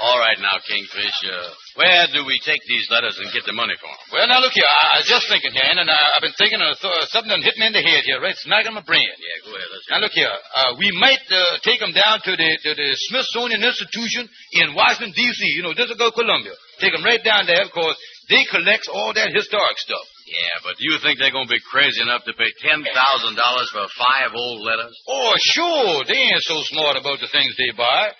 All 0.00 0.16
right, 0.16 0.38
now, 0.40 0.56
Kingfish, 0.64 1.18
uh, 1.28 1.52
where 1.76 2.08
do 2.08 2.24
we 2.24 2.40
take 2.40 2.64
these 2.64 2.88
letters 2.88 3.20
and 3.20 3.28
get 3.36 3.44
the 3.44 3.52
money 3.52 3.76
for 3.76 3.84
'em? 3.84 4.00
Well, 4.08 4.24
now 4.32 4.40
look 4.40 4.56
here. 4.56 4.64
I, 4.64 4.96
I 4.96 5.04
was 5.04 5.08
just 5.12 5.28
thinking 5.28 5.52
here, 5.52 5.68
and 5.68 5.76
I, 5.84 5.92
I've 6.16 6.24
been 6.24 6.32
thinking 6.40 6.56
of 6.64 6.72
th- 6.80 7.04
something 7.12 7.28
that 7.28 7.44
hit 7.44 7.60
me 7.60 7.68
in 7.68 7.76
the 7.76 7.84
head 7.84 8.08
here, 8.08 8.16
right 8.16 8.36
smack 8.40 8.64
in 8.64 8.72
my 8.72 8.80
brain. 8.80 9.04
Yeah, 9.04 9.36
go 9.44 9.52
ahead. 9.52 9.68
Let's 9.68 9.84
Now 9.92 10.00
look 10.00 10.16
here. 10.16 10.32
Uh, 10.32 10.72
we 10.80 10.88
might 10.96 11.20
uh, 11.28 11.60
take 11.60 11.84
them 11.84 11.92
down 11.92 12.24
to 12.24 12.32
the 12.32 12.50
to 12.64 12.70
the 12.72 12.88
Smithsonian 13.12 13.60
Institution 13.60 14.24
in 14.56 14.72
Washington 14.72 15.12
D.C. 15.12 15.44
You 15.52 15.68
know, 15.68 15.76
District 15.76 16.00
of 16.00 16.16
Columbia. 16.16 16.56
Take 16.80 16.96
them 16.96 17.04
right 17.04 17.20
down 17.20 17.44
there 17.44 17.68
because 17.68 17.92
they 18.32 18.40
collect 18.48 18.88
all 18.88 19.12
that 19.12 19.28
historic 19.36 19.76
stuff. 19.84 20.06
Yeah, 20.30 20.56
but 20.64 20.78
do 20.78 20.86
you 20.86 20.96
think 21.02 21.18
they're 21.18 21.34
going 21.34 21.50
to 21.50 21.56
be 21.58 21.60
crazy 21.68 22.00
enough 22.00 22.24
to 22.24 22.32
pay 22.38 22.48
ten 22.62 22.80
thousand 22.88 23.34
dollars 23.36 23.68
for 23.68 23.84
five 24.00 24.32
old 24.32 24.62
letters? 24.64 24.94
Oh, 25.10 25.34
sure. 25.52 26.08
They 26.08 26.24
ain't 26.30 26.46
so 26.48 26.56
smart 26.72 26.96
about 26.96 27.20
the 27.20 27.28
things 27.28 27.52
they 27.58 27.74
buy. 27.76 28.14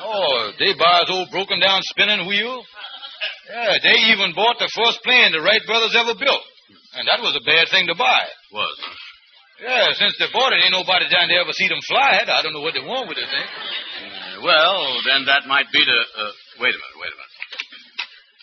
Oh, 0.00 0.50
they 0.58 0.72
buy 0.74 1.04
those 1.06 1.28
old 1.28 1.30
broken 1.30 1.60
down 1.60 1.80
spinning 1.92 2.26
wheel. 2.26 2.64
Yeah, 3.50 3.76
they 3.82 3.96
even 4.14 4.32
bought 4.34 4.58
the 4.58 4.70
first 4.72 5.02
plane 5.04 5.32
the 5.32 5.42
Wright 5.42 5.62
brothers 5.66 5.94
ever 5.94 6.14
built. 6.14 6.44
And 6.94 7.08
that 7.08 7.20
was 7.20 7.36
a 7.36 7.44
bad 7.44 7.68
thing 7.68 7.86
to 7.88 7.94
buy. 7.94 8.22
Was? 8.52 8.76
Yeah, 9.62 9.86
since 9.94 10.18
they 10.18 10.26
bought 10.32 10.52
it, 10.52 10.64
ain't 10.64 10.74
nobody 10.74 11.06
down 11.08 11.28
there 11.28 11.40
ever 11.40 11.54
see 11.54 11.68
them 11.68 11.80
fly 11.86 12.18
it. 12.24 12.28
I 12.28 12.42
don't 12.42 12.52
know 12.52 12.64
what 12.64 12.74
they 12.74 12.82
want 12.82 13.08
with 13.08 13.18
it 13.18 13.28
thing. 13.30 13.46
Uh, 13.46 14.42
well, 14.42 14.98
then 15.06 15.24
that 15.30 15.46
might 15.46 15.70
be 15.70 15.78
the. 15.78 15.98
Uh, 16.18 16.32
wait 16.58 16.74
a 16.74 16.80
minute, 16.80 16.98
wait 16.98 17.12
a 17.12 17.16
minute. 17.16 17.31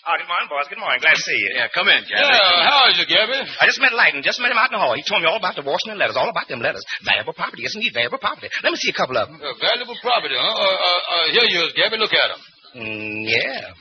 Oh, 0.00 0.16
good 0.16 0.28
morning, 0.32 0.48
boys. 0.48 0.64
Good 0.72 0.80
morning. 0.80 0.96
Glad 1.04 1.12
to 1.12 1.20
see 1.20 1.36
you. 1.36 1.50
Yeah, 1.60 1.68
come 1.76 1.84
in, 1.92 2.00
Gabby. 2.08 2.24
Yeah, 2.24 2.64
how 2.72 2.88
is 2.88 2.96
it, 2.96 3.04
Gabby? 3.04 3.36
I 3.36 3.66
just 3.68 3.80
met 3.84 3.92
Lightning. 3.92 4.24
Just 4.24 4.40
met 4.40 4.48
him 4.50 4.56
out 4.56 4.72
in 4.72 4.80
the 4.80 4.80
hall. 4.80 4.96
He 4.96 5.04
told 5.04 5.20
me 5.20 5.28
all 5.28 5.36
about 5.36 5.56
the 5.56 5.62
Washington 5.62 6.00
letters, 6.00 6.16
all 6.16 6.28
about 6.32 6.48
them 6.48 6.60
letters. 6.64 6.80
Valuable 7.04 7.36
property, 7.36 7.68
isn't 7.68 7.76
he? 7.82 7.90
Valuable 7.92 8.16
property. 8.16 8.48
Let 8.64 8.72
me 8.72 8.78
see 8.80 8.88
a 8.88 8.96
couple 8.96 9.20
of 9.20 9.28
them. 9.28 9.36
Uh, 9.44 9.52
valuable 9.60 9.96
property, 10.00 10.40
huh? 10.40 10.40
Uh, 10.40 10.56
uh, 10.56 11.00
uh, 11.04 11.26
here 11.36 11.44
you 11.52 11.60
is, 11.68 11.76
Gabby. 11.76 12.00
Look 12.00 12.16
at 12.16 12.32
them. 12.32 12.40
Mm, 12.80 13.28
yeah. 13.28 13.76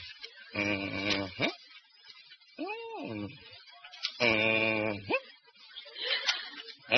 Mm-hmm. 0.60 1.48
Mm. 2.60 3.32
Mm-hmm. 4.20 5.16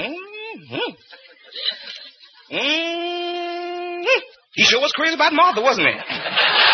Mm-hmm. 0.01 0.92
Mm-hmm. 2.58 4.20
He 4.54 4.63
sure 4.66 4.82
was 4.82 4.92
crazy 4.94 5.13
about 5.13 5.34
Martha, 5.34 5.62
wasn't 5.62 5.88
he? 5.88 5.94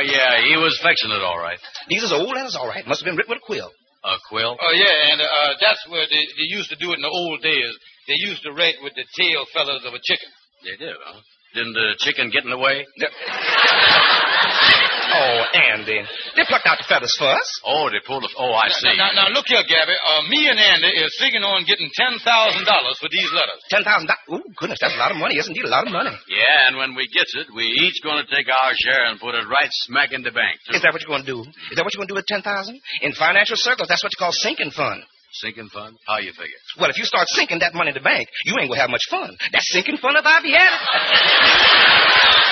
Oh, 0.00 0.08
yeah, 0.08 0.40
he 0.48 0.56
was 0.56 0.80
fixing 0.80 1.12
it 1.12 1.20
all 1.20 1.36
right. 1.36 1.58
These 1.88 2.04
is 2.04 2.12
old 2.12 2.32
letters, 2.32 2.56
all 2.56 2.66
right. 2.66 2.86
Must 2.88 3.04
have 3.04 3.06
been 3.06 3.16
written 3.16 3.36
with 3.36 3.44
a 3.44 3.46
quill. 3.46 3.68
A 4.02 4.16
quill? 4.32 4.56
Oh, 4.56 4.72
yeah, 4.72 5.12
and 5.12 5.20
uh, 5.20 5.52
that's 5.60 5.84
where 5.92 6.06
they, 6.08 6.24
they 6.24 6.48
used 6.48 6.70
to 6.70 6.76
do 6.76 6.92
it 6.92 6.96
in 6.96 7.02
the 7.04 7.12
old 7.12 7.42
days. 7.42 7.76
They 8.08 8.16
used 8.16 8.42
to 8.44 8.52
write 8.52 8.76
with 8.82 8.94
the 8.96 9.04
tail 9.12 9.44
feathers 9.52 9.84
of 9.84 9.92
a 9.92 10.00
chicken. 10.00 10.32
They 10.64 10.76
did, 10.80 10.96
huh? 11.04 11.20
Didn't 11.52 11.74
the 11.74 12.00
chicken 12.00 12.30
get 12.32 12.44
in 12.44 12.50
the 12.50 12.56
way? 12.56 12.86
Oh, 15.10 15.38
Andy. 15.74 16.00
They 16.38 16.44
plucked 16.46 16.66
out 16.70 16.78
the 16.78 16.86
feathers 16.86 17.14
first. 17.18 17.50
Oh, 17.66 17.90
they 17.90 17.98
pulled 18.06 18.22
the. 18.22 18.30
Oh, 18.38 18.54
I 18.54 18.70
see. 18.70 18.94
Now, 18.94 19.10
now, 19.12 19.26
look 19.34 19.46
here, 19.50 19.62
Gabby. 19.66 19.94
Uh, 19.98 20.22
me 20.30 20.46
and 20.46 20.58
Andy 20.58 20.90
is 21.02 21.10
figuring 21.18 21.42
on 21.44 21.66
getting 21.66 21.90
$10,000 21.90 22.22
for 22.22 23.08
these 23.10 23.30
letters. 23.34 23.60
Ten 23.70 23.82
thousand 23.82 24.06
dollars. 24.06 24.24
Oh, 24.30 24.42
goodness, 24.56 24.78
that's 24.80 24.94
a 24.94 25.00
lot 25.02 25.10
of 25.10 25.18
money. 25.18 25.34
Yes, 25.36 25.48
indeed, 25.50 25.66
a 25.66 25.72
lot 25.72 25.86
of 25.86 25.92
money. 25.92 26.14
Yeah, 26.30 26.68
and 26.70 26.76
when 26.78 26.94
we 26.94 27.08
gets 27.10 27.34
it, 27.34 27.50
we 27.54 27.66
each 27.66 27.98
going 28.02 28.22
to 28.22 28.28
take 28.30 28.46
our 28.46 28.72
share 28.78 29.06
and 29.10 29.18
put 29.18 29.34
it 29.34 29.44
right 29.50 29.70
smack 29.90 30.12
in 30.12 30.22
the 30.22 30.30
bank. 30.30 30.58
Too. 30.68 30.76
Is 30.78 30.82
that 30.82 30.92
what 30.94 31.02
you're 31.02 31.10
going 31.12 31.26
to 31.26 31.32
do? 31.32 31.40
Is 31.70 31.74
that 31.76 31.84
what 31.84 31.92
you're 31.94 32.00
going 32.02 32.10
to 32.10 32.14
do 32.14 32.20
with 32.20 32.30
ten 32.30 32.42
thousand? 32.42 32.78
In 33.02 33.12
financial 33.12 33.56
circles, 33.58 33.88
that's 33.90 34.02
what 34.02 34.12
you 34.14 34.18
call 34.20 34.32
sinking 34.32 34.70
fund. 34.70 35.02
Sinking 35.32 35.68
fund? 35.70 35.94
How 36.06 36.18
you 36.18 36.32
figure? 36.32 36.58
Well, 36.78 36.90
if 36.90 36.98
you 36.98 37.04
start 37.04 37.28
sinking 37.28 37.60
that 37.60 37.72
money 37.74 37.90
in 37.90 37.94
the 37.94 38.02
bank, 38.02 38.26
you 38.44 38.54
ain't 38.58 38.68
gonna 38.68 38.80
have 38.80 38.90
much 38.90 39.06
fun. 39.08 39.30
That's 39.52 39.70
sinking 39.70 39.98
fun 39.98 40.16
if 40.16 40.26
I 40.26 40.38
ever 40.38 40.48
had 40.50 40.70
it. 40.74 42.49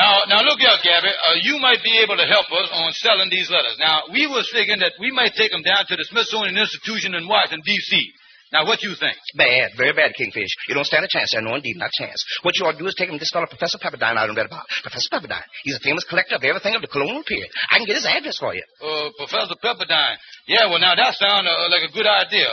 Now, 0.00 0.12
now 0.32 0.40
look 0.48 0.56
here, 0.64 0.80
Gabby. 0.80 1.12
Uh, 1.12 1.36
you 1.44 1.60
might 1.60 1.84
be 1.84 2.00
able 2.00 2.16
to 2.16 2.24
help 2.24 2.48
us 2.48 2.68
on 2.72 2.88
selling 3.04 3.28
these 3.28 3.52
letters. 3.52 3.76
Now, 3.76 4.08
we 4.08 4.24
was 4.26 4.48
thinking 4.48 4.80
that 4.80 4.96
we 4.96 5.12
might 5.12 5.36
take 5.36 5.52
them 5.52 5.60
down 5.60 5.84
to 5.84 5.94
the 5.96 6.06
Smithsonian 6.08 6.56
Institution 6.56 7.12
in 7.12 7.28
Washington, 7.28 7.60
D.C. 7.68 7.92
Now, 8.50 8.66
what 8.66 8.82
you 8.82 8.96
think? 8.98 9.14
Bad, 9.36 9.76
very 9.76 9.92
bad, 9.92 10.10
Kingfish. 10.16 10.50
You 10.66 10.74
don't 10.74 10.88
stand 10.88 11.04
a 11.04 11.08
chance 11.12 11.30
there. 11.30 11.44
No, 11.44 11.54
indeed, 11.54 11.76
not 11.76 11.92
a 11.92 12.02
chance. 12.02 12.18
What 12.42 12.56
you 12.58 12.66
ought 12.66 12.74
to 12.74 12.82
do 12.82 12.88
is 12.88 12.96
take 12.98 13.06
him 13.12 13.14
to 13.14 13.22
this 13.22 13.30
fellow, 13.30 13.46
Professor 13.46 13.78
Pepperdine, 13.78 14.18
I 14.18 14.26
done 14.26 14.34
read 14.34 14.50
about. 14.50 14.66
Professor 14.82 15.06
Pepperdine. 15.12 15.46
He's 15.62 15.76
a 15.76 15.84
famous 15.84 16.02
collector 16.08 16.34
of 16.34 16.42
everything 16.42 16.74
of 16.74 16.82
the 16.82 16.90
colonial 16.90 17.22
period. 17.22 17.46
I 17.70 17.78
can 17.78 17.86
get 17.86 18.00
his 18.00 18.08
address 18.10 18.38
for 18.42 18.50
you. 18.56 18.64
Uh, 18.82 19.14
Professor 19.20 19.54
Pepperdine. 19.62 20.18
Yeah, 20.48 20.66
well, 20.66 20.80
now 20.80 20.96
that 20.96 21.14
sounds 21.14 21.46
uh, 21.46 21.70
like 21.70 21.86
a 21.86 21.92
good 21.94 22.08
idea. 22.08 22.50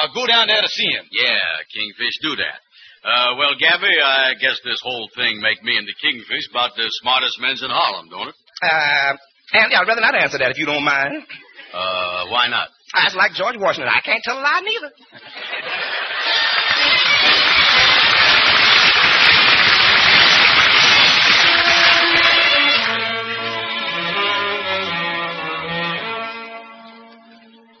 I'll 0.00 0.10
go 0.10 0.26
down 0.26 0.48
there 0.50 0.58
to 0.58 0.66
see 0.66 0.90
him. 0.90 1.06
Yeah, 1.14 1.38
Kingfish, 1.70 2.18
do 2.26 2.34
that. 2.42 2.58
Uh, 3.06 3.38
well, 3.38 3.54
Gabby, 3.54 3.86
I 4.02 4.34
guess 4.42 4.58
this 4.66 4.82
whole 4.82 5.08
thing 5.14 5.38
make 5.38 5.62
me 5.62 5.78
and 5.78 5.86
the 5.86 5.94
Kingfish 6.02 6.50
about 6.50 6.74
the 6.74 6.90
smartest 7.02 7.38
men 7.40 7.54
in 7.54 7.70
Harlem, 7.70 8.10
don't 8.10 8.28
it? 8.28 8.34
Uh, 8.62 9.14
Andy, 9.54 9.76
I'd 9.78 9.86
rather 9.86 10.00
not 10.02 10.18
answer 10.18 10.38
that 10.38 10.50
if 10.50 10.58
you 10.58 10.66
don't 10.66 10.82
mind. 10.84 11.22
Uh, 11.72 12.26
why 12.34 12.48
not? 12.48 12.68
That's 12.94 13.14
like 13.14 13.32
George 13.34 13.56
Washington. 13.58 13.92
I 13.94 14.00
can't 14.02 14.22
tell 14.24 14.38
a 14.38 14.42
lie 14.42 14.62
neither. 14.64 14.90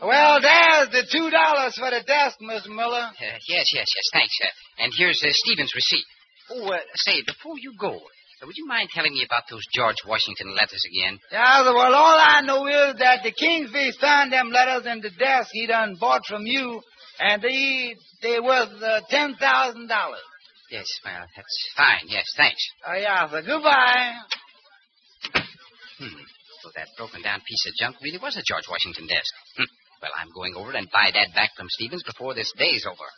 Well, 0.06 0.38
there's 0.40 0.88
the 0.90 1.04
two 1.10 1.30
dollars 1.30 1.74
for 1.74 1.90
the 1.90 2.02
desk, 2.06 2.38
Miss 2.40 2.62
Miller. 2.68 3.10
Uh, 3.10 3.38
yes, 3.48 3.66
yes, 3.74 3.86
yes. 3.90 4.06
Thanks. 4.12 4.34
Uh, 4.40 4.84
and 4.84 4.92
here's 4.96 5.20
uh, 5.24 5.28
Stephen's 5.32 5.74
receipt. 5.74 6.04
Oh, 6.50 6.70
uh, 6.70 6.78
say, 6.94 7.22
before 7.26 7.58
you 7.58 7.74
go, 7.78 7.90
uh, 7.90 8.46
would 8.46 8.56
you 8.56 8.66
mind 8.66 8.90
telling 8.94 9.12
me 9.12 9.24
about 9.26 9.42
those 9.50 9.66
George 9.74 9.96
Washington 10.06 10.54
letters 10.54 10.84
again? 10.86 11.18
Yeah, 11.32 11.64
well, 11.74 11.94
all 11.94 12.18
I 12.20 12.40
know 12.42 12.66
is 12.68 13.00
that 13.00 13.24
the 13.24 13.32
Kingfish 13.32 13.98
found 14.00 14.32
them 14.32 14.50
letters 14.50 14.86
in 14.86 15.00
the 15.00 15.10
desk 15.10 15.50
he 15.52 15.66
done 15.66 15.96
bought 15.98 16.24
from 16.26 16.46
you, 16.46 16.80
and 17.18 17.42
they 17.42 17.96
they 18.22 18.38
worth 18.38 18.80
uh, 18.80 19.00
ten 19.10 19.34
thousand 19.34 19.88
dollars. 19.88 20.22
Yes, 20.70 20.86
well, 21.04 21.26
that's 21.34 21.68
fine. 21.76 22.06
Yes, 22.06 22.26
thanks. 22.36 22.62
Oh 22.86 22.94
yeah, 22.94 23.28
so 23.28 23.42
goodbye. 23.42 24.12
Hmm. 25.98 26.22
So 26.62 26.70
that 26.76 26.88
broken 26.96 27.22
down 27.22 27.40
piece 27.40 27.66
of 27.66 27.74
junk 27.78 27.96
really 28.02 28.18
was 28.18 28.36
a 28.36 28.42
George 28.44 28.68
Washington 28.68 29.06
desk. 29.06 29.32
Well, 30.02 30.12
I'm 30.20 30.30
going 30.34 30.54
over 30.56 30.72
and 30.72 30.88
buy 30.92 31.10
that 31.14 31.34
back 31.34 31.50
from 31.56 31.68
Stevens 31.70 32.02
before 32.04 32.34
this 32.34 32.52
day's 32.58 32.84
over. 32.86 33.08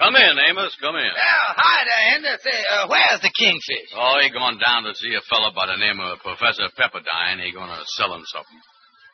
Come 0.00 0.16
in, 0.16 0.32
Amos. 0.48 0.72
Come 0.80 0.96
in. 0.96 1.12
Well, 1.12 1.48
hi 1.60 1.84
there, 1.84 2.04
Henry. 2.16 2.32
Say, 2.40 2.56
uh, 2.72 2.88
where's 2.88 3.20
the 3.20 3.28
Kingfish? 3.36 3.92
Oh, 3.92 4.16
he 4.24 4.32
gone 4.32 4.56
down 4.56 4.84
to 4.88 4.94
see 4.96 5.12
a 5.12 5.20
fellow 5.28 5.52
by 5.52 5.68
the 5.68 5.76
name 5.76 6.00
of 6.00 6.24
Professor 6.24 6.72
Pepperdine. 6.72 7.44
He 7.44 7.52
gonna 7.52 7.84
sell 8.00 8.08
him 8.16 8.24
something. 8.24 8.60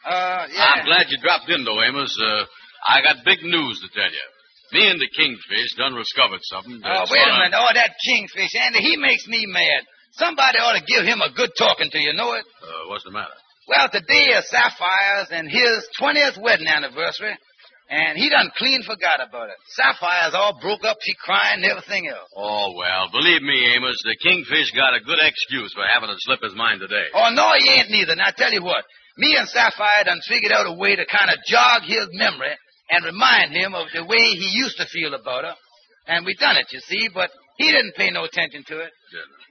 Uh, 0.06 0.46
yeah. 0.54 0.62
I'm 0.78 0.86
glad 0.86 1.10
you 1.10 1.18
dropped 1.18 1.50
in, 1.50 1.64
though, 1.64 1.82
Amos. 1.82 2.14
Uh, 2.22 2.46
I 2.86 3.02
got 3.02 3.24
big 3.26 3.42
news 3.42 3.82
to 3.82 3.88
tell 3.90 4.06
you. 4.06 4.26
Me 4.72 4.82
and 4.90 5.00
the 5.00 5.08
Kingfish 5.14 5.74
done 5.78 5.94
discovered 5.94 6.42
something. 6.42 6.80
Oh, 6.82 7.04
wait 7.10 7.22
a 7.22 7.32
minute. 7.32 7.54
Oh, 7.54 7.70
that 7.74 7.94
Kingfish, 8.02 8.54
Andy, 8.58 8.80
he 8.80 8.96
makes 8.96 9.26
me 9.28 9.46
mad. 9.46 9.86
Somebody 10.12 10.58
ought 10.58 10.78
to 10.78 10.84
give 10.84 11.04
him 11.04 11.20
a 11.20 11.30
good 11.30 11.50
talking 11.58 11.90
to, 11.90 11.98
you 11.98 12.14
know 12.14 12.32
it? 12.32 12.44
Uh, 12.62 12.88
what's 12.88 13.04
the 13.04 13.12
matter? 13.12 13.36
Well, 13.68 13.88
today 13.90 14.32
is 14.38 14.48
Sapphire's 14.48 15.28
and 15.30 15.50
his 15.50 15.86
20th 16.00 16.40
wedding 16.40 16.66
anniversary, 16.68 17.34
and 17.90 18.16
he 18.16 18.30
done 18.30 18.50
clean 18.56 18.82
forgot 18.82 19.20
about 19.20 19.50
it. 19.50 19.58
Sapphire's 19.74 20.34
all 20.34 20.58
broke 20.62 20.84
up, 20.84 20.96
she 21.02 21.14
crying 21.18 21.62
and 21.62 21.70
everything 21.70 22.08
else. 22.08 22.30
Oh, 22.34 22.74
well, 22.78 23.10
believe 23.12 23.42
me, 23.42 23.74
Amos, 23.76 23.98
the 24.02 24.16
Kingfish 24.22 24.70
got 24.74 24.94
a 24.94 25.04
good 25.04 25.18
excuse 25.20 25.72
for 25.74 25.82
having 25.84 26.08
to 26.08 26.16
slip 26.20 26.40
his 26.42 26.54
mind 26.54 26.80
today. 26.80 27.06
Oh, 27.14 27.30
no, 27.34 27.52
he 27.58 27.70
ain't 27.70 27.90
neither. 27.90 28.16
Now, 28.16 28.30
tell 28.36 28.52
you 28.52 28.62
what. 28.62 28.84
Me 29.18 29.34
and 29.36 29.48
Sapphire 29.48 30.04
done 30.04 30.20
figured 30.28 30.52
out 30.52 30.66
a 30.66 30.76
way 30.76 30.94
to 30.96 31.04
kind 31.06 31.30
of 31.30 31.38
jog 31.46 31.82
his 31.82 32.08
memory 32.12 32.54
and 32.90 33.04
remind 33.04 33.52
him 33.52 33.74
of 33.74 33.86
the 33.92 34.04
way 34.04 34.18
he 34.18 34.50
used 34.58 34.76
to 34.78 34.86
feel 34.86 35.14
about 35.14 35.44
her. 35.44 35.54
And 36.06 36.24
we 36.24 36.34
done 36.34 36.56
it, 36.56 36.66
you 36.70 36.80
see, 36.80 37.08
but 37.12 37.30
he 37.58 37.70
didn't 37.70 37.94
pay 37.96 38.10
no 38.10 38.24
attention 38.24 38.62
to 38.68 38.78
it. 38.78 38.92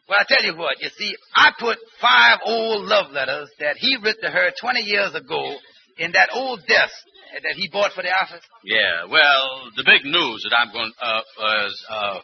Well, 0.08 0.20
I 0.22 0.26
tell 0.28 0.46
you 0.46 0.58
what, 0.58 0.80
you 0.80 0.90
see, 0.96 1.16
I 1.36 1.52
put 1.60 1.78
five 2.00 2.40
old 2.46 2.86
love 2.86 3.12
letters 3.12 3.50
that 3.60 3.78
he 3.78 3.98
wrote 3.98 4.18
to 4.22 4.30
her 4.30 4.52
20 4.62 4.82
years 4.82 5.16
ago 5.16 5.56
in 5.98 6.12
that 6.12 6.30
old 6.34 6.60
desk 6.68 6.94
that 7.34 7.56
he 7.56 7.68
bought 7.72 7.92
for 7.94 8.04
the 8.04 8.14
office. 8.14 8.44
Yeah, 8.64 9.06
well, 9.10 9.72
the 9.76 9.84
big 9.84 10.06
news 10.06 10.46
that 10.48 10.56
I'm 10.56 10.72
going, 10.72 10.92
uh, 11.02 11.22
uh, 11.42 11.66
is, 11.66 11.86
uh, 11.90 12.20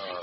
uh, 0.00 0.22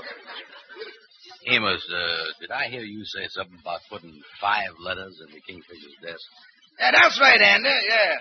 Amos, 1.46 1.84
uh, 1.92 2.24
did 2.40 2.50
I 2.50 2.68
hear 2.70 2.80
you 2.80 3.04
say 3.04 3.28
something 3.28 3.58
about 3.60 3.80
putting 3.90 4.18
five 4.40 4.72
letters 4.80 5.20
in 5.28 5.34
the 5.34 5.40
Kingfish's 5.44 5.94
desk? 6.02 6.24
Yeah, 6.80 6.90
that's 6.92 7.20
right, 7.20 7.40
Andy, 7.40 7.68
yeah. 7.68 8.16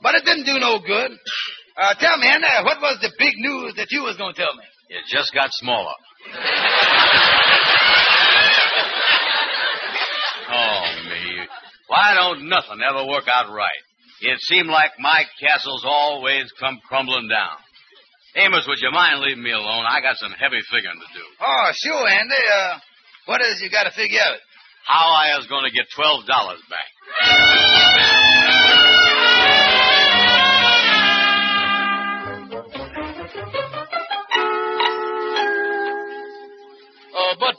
But 0.00 0.14
it 0.14 0.24
didn't 0.24 0.46
do 0.46 0.58
no 0.60 0.78
good. 0.78 1.10
Uh, 1.78 1.94
tell 1.94 2.18
me, 2.18 2.26
Andy, 2.26 2.46
what 2.64 2.82
was 2.82 2.98
the 3.00 3.12
big 3.18 3.38
news 3.38 3.74
that 3.76 3.86
you 3.90 4.02
was 4.02 4.16
going 4.18 4.34
to 4.34 4.40
tell 4.40 4.50
me? 4.58 4.64
It 4.90 5.06
just 5.06 5.32
got 5.32 5.50
smaller. 5.52 5.94
oh, 10.50 10.82
me. 11.06 11.46
Why 11.86 12.14
don't 12.18 12.48
nothing 12.48 12.82
ever 12.82 13.06
work 13.06 13.30
out 13.30 13.54
right? 13.54 13.78
It 14.22 14.40
seemed 14.50 14.66
like 14.66 14.98
my 14.98 15.22
castles 15.38 15.84
always 15.86 16.50
come 16.58 16.80
crumbling 16.88 17.28
down. 17.28 17.54
Amos, 18.34 18.66
would 18.66 18.82
you 18.82 18.90
mind 18.90 19.20
leaving 19.20 19.44
me 19.44 19.52
alone? 19.52 19.86
I 19.86 20.00
got 20.00 20.16
some 20.18 20.32
heavy 20.32 20.58
figuring 20.74 20.98
to 20.98 21.06
do. 21.14 21.24
Oh, 21.40 21.70
sure, 21.74 22.08
Andy. 22.08 22.34
Uh, 22.34 22.78
what 23.26 23.40
is 23.40 23.62
you 23.62 23.70
got 23.70 23.84
to 23.84 23.92
figure 23.94 24.18
out? 24.18 24.38
How 24.84 25.14
I 25.14 25.36
was 25.38 25.46
going 25.46 25.62
to 25.62 25.70
get 25.70 25.86
$12 25.94 26.26
back. 26.26 26.90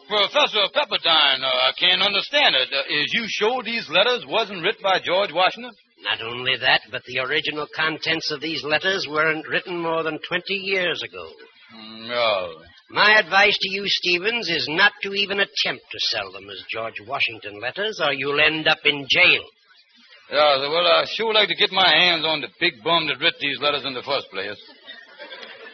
Professor 0.09 0.65
Pepperdine, 0.73 1.45
uh, 1.45 1.69
I 1.69 1.71
can't 1.77 2.01
understand 2.01 2.55
it. 2.55 2.73
Uh, 2.73 2.81
is 2.89 3.13
you 3.13 3.25
sure 3.27 3.61
these 3.61 3.87
letters 3.89 4.25
wasn't 4.27 4.63
written 4.63 4.81
by 4.81 4.97
George 5.05 5.29
Washington? 5.31 5.69
Not 6.01 6.19
only 6.25 6.57
that, 6.57 6.81
but 6.89 7.03
the 7.05 7.19
original 7.19 7.67
contents 7.75 8.31
of 8.31 8.41
these 8.41 8.63
letters 8.63 9.05
weren't 9.07 9.47
written 9.47 9.77
more 9.79 10.01
than 10.01 10.17
20 10.27 10.53
years 10.55 11.03
ago. 11.03 11.29
Mm, 11.77 12.09
no. 12.09 12.53
My 12.89 13.19
advice 13.19 13.55
to 13.55 13.69
you, 13.69 13.83
Stevens, 13.85 14.49
is 14.49 14.65
not 14.67 14.93
to 15.03 15.13
even 15.13 15.39
attempt 15.39 15.85
to 15.91 15.99
sell 15.99 16.31
them 16.31 16.49
as 16.49 16.63
George 16.73 17.01
Washington 17.05 17.61
letters, 17.61 18.01
or 18.03 18.11
you'll 18.11 18.41
end 18.41 18.67
up 18.67 18.79
in 18.85 19.05
jail. 19.07 19.43
Yeah, 20.31 20.57
well, 20.57 20.87
I 20.87 21.05
sure 21.05 21.33
like 21.33 21.49
to 21.49 21.55
get 21.55 21.71
my 21.71 21.87
hands 21.87 22.25
on 22.25 22.41
the 22.41 22.49
big 22.59 22.81
bum 22.83 23.05
that 23.07 23.21
wrote 23.21 23.37
these 23.39 23.61
letters 23.61 23.85
in 23.85 23.93
the 23.93 24.01
first 24.01 24.25
place. 24.31 24.57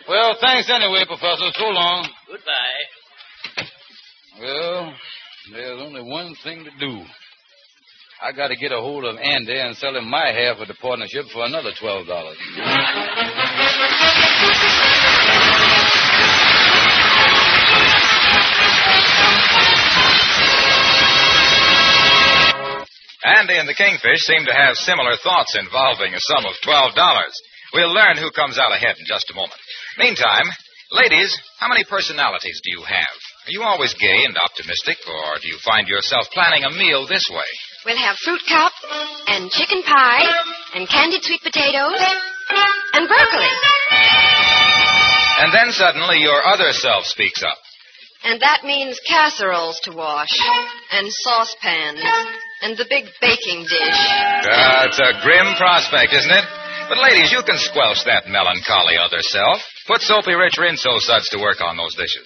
Well, 0.10 0.36
thanks 0.42 0.70
anyway, 0.70 1.04
Professor. 1.08 1.48
So 1.56 1.68
long. 1.72 2.08
Goodbye. 2.28 2.95
Well, 4.40 4.94
there's 5.54 5.82
only 5.82 6.02
one 6.04 6.36
thing 6.44 6.66
to 6.66 6.72
do. 6.80 7.02
I 8.22 8.32
got 8.32 8.48
to 8.50 8.56
get 8.56 8.72
a 8.72 8.80
hold 8.80 9.06
of 9.06 9.18
Andy 9.18 9.60
and 9.60 9.76
sell 9.78 9.96
him 9.96 10.10
my 10.10 10.32
half 10.32 10.58
of 10.60 10.68
the 10.68 10.74
partnership 10.76 11.26
for 11.34 11.46
another 11.46 11.72
twelve 11.80 12.08
dollars. 12.08 12.38
Andy 23.26 23.58
and 23.58 23.68
the 23.68 23.74
Kingfish 23.74 24.22
seem 24.22 24.46
to 24.46 24.54
have 24.54 24.76
similar 24.78 25.18
thoughts 25.24 25.58
involving 25.58 26.14
a 26.14 26.20
sum 26.20 26.46
of 26.46 26.54
$12. 26.64 26.94
We'll 27.74 27.94
learn 27.94 28.18
who 28.18 28.30
comes 28.32 28.60
out 28.60 28.72
ahead 28.72 28.96
in 29.00 29.06
just 29.08 29.30
a 29.32 29.36
moment. 29.36 29.60
Meantime, 29.98 30.46
ladies, 30.92 31.36
how 31.60 31.68
many 31.68 31.84
personalities 31.84 32.62
do 32.64 32.72
you 32.72 32.84
have? 32.84 33.18
Are 33.46 33.54
you 33.54 33.62
always 33.62 33.94
gay 33.94 34.26
and 34.26 34.34
optimistic, 34.42 34.98
or 35.06 35.38
do 35.38 35.48
you 35.48 35.62
find 35.62 35.88
yourself 35.88 36.26
planning 36.34 36.66
a 36.66 36.74
meal 36.74 37.06
this 37.06 37.30
way? 37.30 37.46
We'll 37.86 38.02
have 38.02 38.18
fruit 38.18 38.42
cup 38.50 38.74
and 39.28 39.52
chicken 39.52 39.84
pie 39.86 40.26
and 40.74 40.90
candied 40.90 41.22
sweet 41.22 41.46
potatoes 41.46 42.02
and 42.98 43.06
broccoli. 43.06 43.54
And 45.46 45.54
then 45.54 45.70
suddenly 45.78 46.26
your 46.26 46.42
other 46.42 46.74
self 46.74 47.06
speaks 47.06 47.44
up. 47.44 47.62
And 48.24 48.42
that 48.42 48.66
means 48.66 49.00
casseroles 49.06 49.80
to 49.84 49.94
wash 49.94 50.34
and 50.92 51.06
saucepans 51.14 52.02
and 52.64 52.74
the 52.76 52.90
big 52.90 53.06
baking 53.22 53.62
dish. 53.70 54.02
That's 54.42 54.98
a 54.98 55.22
grim 55.22 55.54
prospect, 55.54 56.18
isn't 56.18 56.34
it? 56.34 56.46
But 56.90 56.98
ladies, 56.98 57.32
you 57.32 57.44
can 57.46 57.62
squelch 57.62 58.06
that 58.06 58.26
melancholy 58.26 58.98
other 58.98 59.22
self. 59.22 59.62
Put 59.86 60.02
soapy 60.02 60.34
rich 60.34 60.58
rinso 60.58 60.98
suds 60.98 61.30
to 61.30 61.38
work 61.38 61.62
on 61.62 61.78
those 61.78 61.94
dishes. 61.94 62.26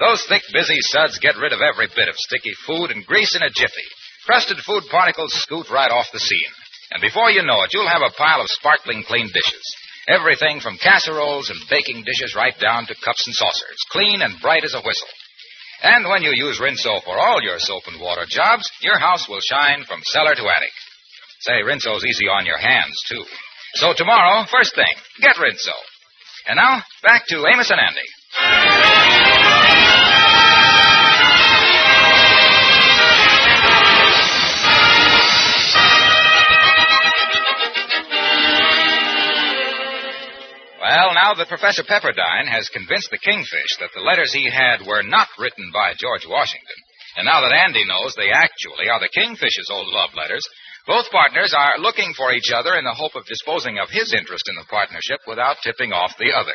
Those 0.00 0.24
thick, 0.26 0.42
busy 0.52 0.78
suds 0.80 1.18
get 1.18 1.36
rid 1.36 1.52
of 1.52 1.62
every 1.62 1.88
bit 1.94 2.08
of 2.08 2.16
sticky 2.18 2.52
food 2.66 2.90
and 2.90 3.06
grease 3.06 3.36
in 3.36 3.42
a 3.42 3.50
jiffy. 3.50 3.88
Crusted 4.26 4.58
food 4.58 4.82
particles 4.90 5.32
scoot 5.34 5.70
right 5.70 5.90
off 5.90 6.12
the 6.12 6.18
scene. 6.18 6.52
And 6.90 7.00
before 7.00 7.30
you 7.30 7.42
know 7.42 7.62
it, 7.62 7.70
you'll 7.72 7.88
have 7.88 8.02
a 8.02 8.14
pile 8.16 8.40
of 8.40 8.48
sparkling 8.48 9.04
clean 9.06 9.26
dishes. 9.28 9.64
Everything 10.08 10.60
from 10.60 10.78
casseroles 10.78 11.48
and 11.50 11.58
baking 11.70 12.04
dishes 12.04 12.34
right 12.36 12.54
down 12.60 12.86
to 12.86 12.94
cups 13.04 13.26
and 13.26 13.34
saucers, 13.34 13.78
clean 13.90 14.20
and 14.20 14.40
bright 14.42 14.64
as 14.64 14.74
a 14.74 14.82
whistle. 14.82 15.08
And 15.82 16.08
when 16.08 16.22
you 16.22 16.32
use 16.34 16.60
Rinso 16.60 17.02
for 17.04 17.18
all 17.18 17.42
your 17.42 17.58
soap 17.58 17.84
and 17.86 18.00
water 18.00 18.26
jobs, 18.28 18.70
your 18.80 18.98
house 18.98 19.28
will 19.28 19.40
shine 19.40 19.84
from 19.84 20.00
cellar 20.04 20.34
to 20.34 20.42
attic. 20.42 20.74
Say, 21.40 21.60
Rinso's 21.64 22.04
easy 22.04 22.28
on 22.28 22.46
your 22.46 22.58
hands, 22.58 22.96
too. 23.08 23.24
So 23.74 23.92
tomorrow, 23.96 24.44
first 24.50 24.74
thing, 24.74 24.92
get 25.20 25.36
Rinso. 25.36 25.76
And 26.46 26.56
now, 26.56 26.82
back 27.02 27.26
to 27.28 27.44
Amos 27.52 27.70
and 27.70 27.80
Andy. 27.80 28.73
Well, 40.94 41.10
now 41.10 41.34
that 41.34 41.50
Professor 41.50 41.82
Pepperdine 41.82 42.46
has 42.46 42.70
convinced 42.70 43.10
the 43.10 43.18
Kingfish 43.18 43.82
that 43.82 43.90
the 43.98 44.06
letters 44.06 44.30
he 44.30 44.46
had 44.46 44.86
were 44.86 45.02
not 45.02 45.26
written 45.42 45.74
by 45.74 45.98
George 45.98 46.22
Washington, 46.22 46.78
and 47.18 47.26
now 47.26 47.42
that 47.42 47.50
Andy 47.50 47.82
knows 47.82 48.14
they 48.14 48.30
actually 48.30 48.86
are 48.86 49.02
the 49.02 49.10
Kingfish's 49.10 49.74
old 49.74 49.90
love 49.90 50.14
letters, 50.14 50.46
both 50.86 51.10
partners 51.10 51.50
are 51.50 51.82
looking 51.82 52.14
for 52.14 52.30
each 52.30 52.54
other 52.54 52.78
in 52.78 52.86
the 52.86 52.94
hope 52.94 53.18
of 53.18 53.26
disposing 53.26 53.82
of 53.82 53.90
his 53.90 54.14
interest 54.14 54.46
in 54.46 54.54
the 54.54 54.70
partnership 54.70 55.18
without 55.26 55.58
tipping 55.66 55.90
off 55.90 56.14
the 56.14 56.30
other. 56.30 56.54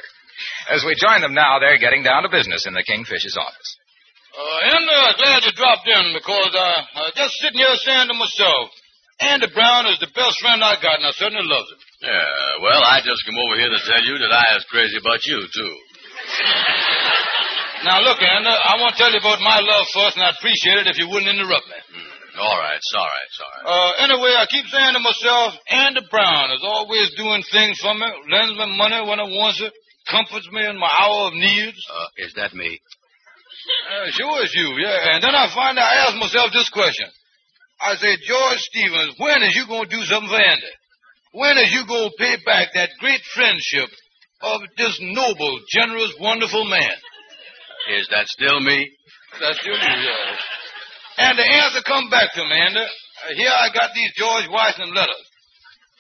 As 0.71 0.87
we 0.87 0.95
join 0.95 1.19
them 1.19 1.35
now, 1.35 1.59
they're 1.59 1.81
getting 1.81 2.07
down 2.07 2.23
to 2.23 2.31
business 2.31 2.63
in 2.63 2.71
the 2.71 2.87
Kingfish's 2.87 3.35
office. 3.35 3.71
Uh, 4.39 4.59
and 4.71 4.85
uh, 4.87 5.19
glad 5.19 5.43
you 5.43 5.51
dropped 5.51 5.83
in 5.83 6.15
because 6.15 6.53
uh, 6.55 6.79
uh, 6.95 7.11
just 7.11 7.35
sitting 7.43 7.59
here 7.59 7.75
saying 7.83 8.07
to 8.07 8.15
myself, 8.15 8.71
Andy 9.19 9.51
Brown 9.51 9.91
is 9.91 9.99
the 9.99 10.07
best 10.15 10.39
friend 10.39 10.63
I 10.63 10.79
got, 10.79 11.03
and 11.03 11.07
I 11.07 11.11
certainly 11.11 11.43
loves 11.43 11.67
him. 11.75 11.88
Yeah, 11.99 12.63
well, 12.63 12.79
I 12.79 13.03
just 13.03 13.19
come 13.27 13.35
over 13.35 13.59
here 13.59 13.67
to 13.67 13.81
tell 13.83 14.03
you 14.07 14.15
that 14.23 14.31
I 14.31 14.55
is 14.55 14.63
crazy 14.71 14.95
about 14.95 15.19
you, 15.27 15.35
too. 15.51 15.73
Now, 17.83 17.99
look, 17.99 18.23
Andy, 18.23 18.47
I 18.47 18.79
want 18.79 18.95
to 18.95 18.99
tell 18.99 19.11
you 19.11 19.19
about 19.19 19.43
my 19.43 19.59
love 19.59 19.83
first, 19.91 20.15
and 20.15 20.23
I'd 20.23 20.39
appreciate 20.39 20.79
it 20.79 20.87
if 20.87 20.95
you 20.95 21.11
wouldn't 21.11 21.27
interrupt 21.27 21.67
me. 21.67 21.75
Mm, 21.75 22.39
all 22.39 22.55
right, 22.55 22.79
sorry, 22.95 23.23
sorry. 23.35 23.61
Uh, 23.67 23.91
anyway, 24.07 24.31
I 24.31 24.47
keep 24.47 24.63
saying 24.71 24.95
to 24.95 25.03
myself, 25.03 25.59
Andy 25.67 26.03
Brown 26.07 26.55
is 26.55 26.63
always 26.63 27.11
doing 27.19 27.43
things 27.51 27.79
for 27.83 27.91
me, 27.91 28.07
lends 28.31 28.55
me 28.55 28.67
money 28.79 29.03
when 29.03 29.19
I 29.19 29.27
want 29.27 29.59
it, 29.59 29.75
comforts 30.07 30.47
me 30.55 30.63
in 30.63 30.79
my 30.79 30.87
hour 30.87 31.27
of 31.27 31.35
needs. 31.35 31.79
Uh, 31.91 32.07
is 32.23 32.31
that 32.39 32.55
me? 32.55 32.79
Uh, 33.91 34.07
sure 34.15 34.39
is 34.43 34.55
you, 34.55 34.71
yeah. 34.79 35.15
And 35.15 35.23
then 35.23 35.35
I 35.35 35.51
find 35.51 35.75
I 35.75 36.07
ask 36.07 36.15
myself 36.15 36.55
this 36.55 36.71
question. 36.71 37.11
I 37.83 37.95
say, 37.95 38.15
George 38.23 38.59
Stevens, 38.71 39.15
when 39.19 39.43
is 39.43 39.55
you 39.55 39.67
going 39.67 39.87
to 39.87 39.95
do 39.99 40.03
something 40.07 40.31
for 40.31 40.39
Andy? 40.39 40.73
When 41.31 41.57
is 41.57 41.71
you 41.71 41.85
going 41.85 42.09
to 42.09 42.15
pay 42.17 42.37
back 42.45 42.73
that 42.73 42.89
great 42.99 43.21
friendship 43.35 43.89
of 44.41 44.61
this 44.77 44.97
noble, 45.01 45.59
generous, 45.69 46.13
wonderful 46.19 46.65
man? 46.65 46.97
Is 47.97 48.07
that 48.09 48.27
still 48.27 48.59
me? 48.61 48.89
That's 49.39 49.59
still 49.61 49.77
you, 49.77 49.95
yeah. 50.09 51.27
And 51.29 51.37
the 51.37 51.45
answer 51.45 51.81
come 51.85 52.09
back 52.09 52.33
to 52.33 52.43
me, 52.43 52.55
Andy. 52.55 52.81
Uh, 52.81 53.35
here 53.35 53.51
I 53.51 53.69
got 53.73 53.91
these 53.93 54.11
George 54.15 54.47
Washington 54.49 54.95
letters. 54.95 55.25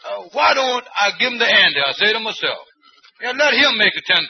Uh, 0.07 0.23
why 0.31 0.53
don't 0.53 0.85
I 0.95 1.11
give 1.19 1.29
them 1.29 1.39
to 1.39 1.45
Andy? 1.45 1.77
I 1.77 1.91
say 1.93 2.13
to 2.13 2.19
myself. 2.19 2.63
Yeah, 3.21 3.35
let 3.35 3.53
him 3.53 3.77
make 3.77 3.93
the 3.93 4.01
$10,000. 4.01 4.25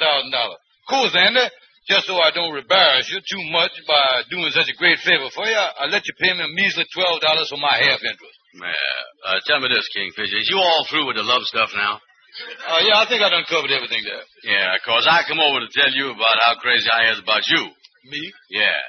Cool, 0.90 1.10
Andy, 1.14 1.46
just 1.88 2.08
so 2.08 2.18
I 2.18 2.32
don't 2.34 2.58
embarrass 2.58 3.08
you 3.14 3.22
too 3.22 3.44
much 3.54 3.72
by 3.88 4.26
doing 4.30 4.50
such 4.50 4.68
a 4.68 4.78
great 4.78 4.98
favor 5.00 5.30
for 5.30 5.46
you, 5.46 5.56
I'll 5.80 5.94
let 5.94 6.04
you 6.10 6.14
pay 6.20 6.34
me 6.34 6.44
a 6.44 6.50
measly 6.50 6.86
$12 6.90 7.22
for 7.48 7.58
my 7.62 7.78
half 7.78 8.02
interest. 8.02 8.39
Yeah. 8.56 8.74
Uh, 9.26 9.40
tell 9.46 9.60
me 9.62 9.68
this, 9.70 9.88
Kingfish. 9.94 10.34
Is 10.34 10.50
you 10.50 10.58
all 10.58 10.86
through 10.90 11.06
with 11.08 11.18
the 11.18 11.24
love 11.24 11.44
stuff 11.46 11.70
now? 11.76 12.00
Uh, 12.68 12.80
yeah, 12.86 13.00
I 13.02 13.06
think 13.10 13.22
I 13.22 13.30
done 13.30 13.44
covered 13.50 13.72
everything 13.72 14.02
there. 14.06 14.24
Yeah, 14.46 14.78
'cause 14.86 15.06
I 15.10 15.24
come 15.28 15.40
over 15.40 15.60
to 15.60 15.68
tell 15.74 15.90
you 15.92 16.12
about 16.12 16.38
how 16.42 16.56
crazy 16.56 16.88
I 16.90 17.12
is 17.12 17.20
about 17.20 17.46
you. 17.48 17.70
Me? 18.06 18.32
Yeah. 18.50 18.80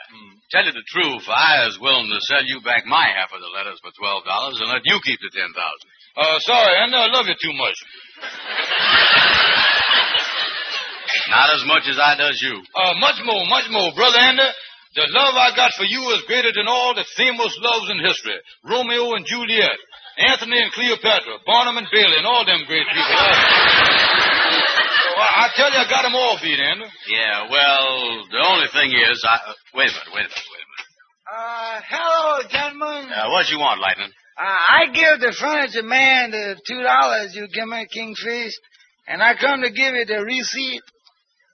Tell 0.51 0.65
you 0.65 0.73
the 0.73 0.83
truth, 0.89 1.29
I 1.29 1.67
is 1.67 1.79
willing 1.79 2.09
to 2.11 2.21
sell 2.27 2.43
you 2.45 2.61
back 2.63 2.85
my 2.87 3.07
half 3.17 3.33
of 3.33 3.41
the 3.41 3.49
letters 3.49 3.79
for 3.83 3.91
twelve 3.93 4.25
dollars 4.25 4.61
and 4.61 4.69
let 4.71 4.83
you 4.85 5.01
keep 5.05 5.19
the 5.21 5.31
ten 5.35 5.53
thousand. 5.53 5.91
Uh, 6.17 6.39
sorry, 6.41 6.77
I 6.79 6.87
know 6.87 6.99
I 7.03 7.07
love 7.07 7.27
you 7.27 7.35
too 7.41 7.53
much. 7.55 7.75
Not 11.31 11.51
as 11.55 11.65
much 11.67 11.87
as 11.89 11.99
I 11.99 12.15
does 12.17 12.41
you. 12.43 12.63
Uh, 12.75 12.95
much 12.99 13.17
more, 13.25 13.45
much 13.47 13.69
more, 13.71 13.93
brother 13.95 14.19
Andy. 14.19 14.43
The 14.91 15.07
love 15.07 15.39
I 15.39 15.55
got 15.55 15.71
for 15.79 15.87
you 15.87 16.03
is 16.19 16.27
greater 16.27 16.51
than 16.51 16.67
all 16.67 16.99
the 16.99 17.07
famous 17.15 17.55
loves 17.63 17.95
in 17.95 18.03
history. 18.03 18.35
Romeo 18.67 19.15
and 19.15 19.23
Juliet, 19.23 19.79
Anthony 20.19 20.59
and 20.59 20.75
Cleopatra, 20.75 21.47
Barnum 21.47 21.79
and 21.79 21.87
Bailey, 21.95 22.19
and 22.19 22.27
all 22.27 22.43
them 22.43 22.67
great 22.67 22.83
people. 22.91 23.07
So 23.07 25.15
I, 25.15 25.47
I 25.47 25.55
tell 25.55 25.71
you, 25.71 25.79
I 25.79 25.87
got 25.87 26.03
them 26.03 26.19
all 26.19 26.43
beat, 26.43 26.59
Andy. 26.59 26.91
Yeah, 27.07 27.47
well, 27.47 28.27
the 28.35 28.43
only 28.43 28.67
thing 28.75 28.91
is, 28.91 29.23
I 29.23 29.39
uh, 29.39 29.55
wait 29.79 29.87
a 29.89 29.95
minute, 29.95 30.11
wait 30.11 30.27
a 30.27 30.31
minute, 30.35 30.51
wait 30.51 30.59
a 30.59 30.67
minute. 30.75 30.91
Uh, 31.31 31.79
hello, 31.87 32.43
gentlemen. 32.51 33.15
Uh, 33.15 33.31
what 33.31 33.47
you 33.47 33.63
want, 33.63 33.79
Lightning? 33.79 34.11
Uh, 34.11 34.43
I 34.43 34.91
give 34.91 35.23
the 35.23 35.31
furniture 35.39 35.87
man 35.87 36.35
the 36.35 36.59
two 36.67 36.83
dollars 36.83 37.39
you 37.39 37.47
give 37.47 37.69
me, 37.69 37.87
Kingfish, 37.95 38.59
and 39.07 39.23
I 39.23 39.39
come 39.39 39.63
to 39.63 39.71
give 39.71 39.95
you 39.95 40.03
the 40.05 40.19
receipt. 40.27 40.83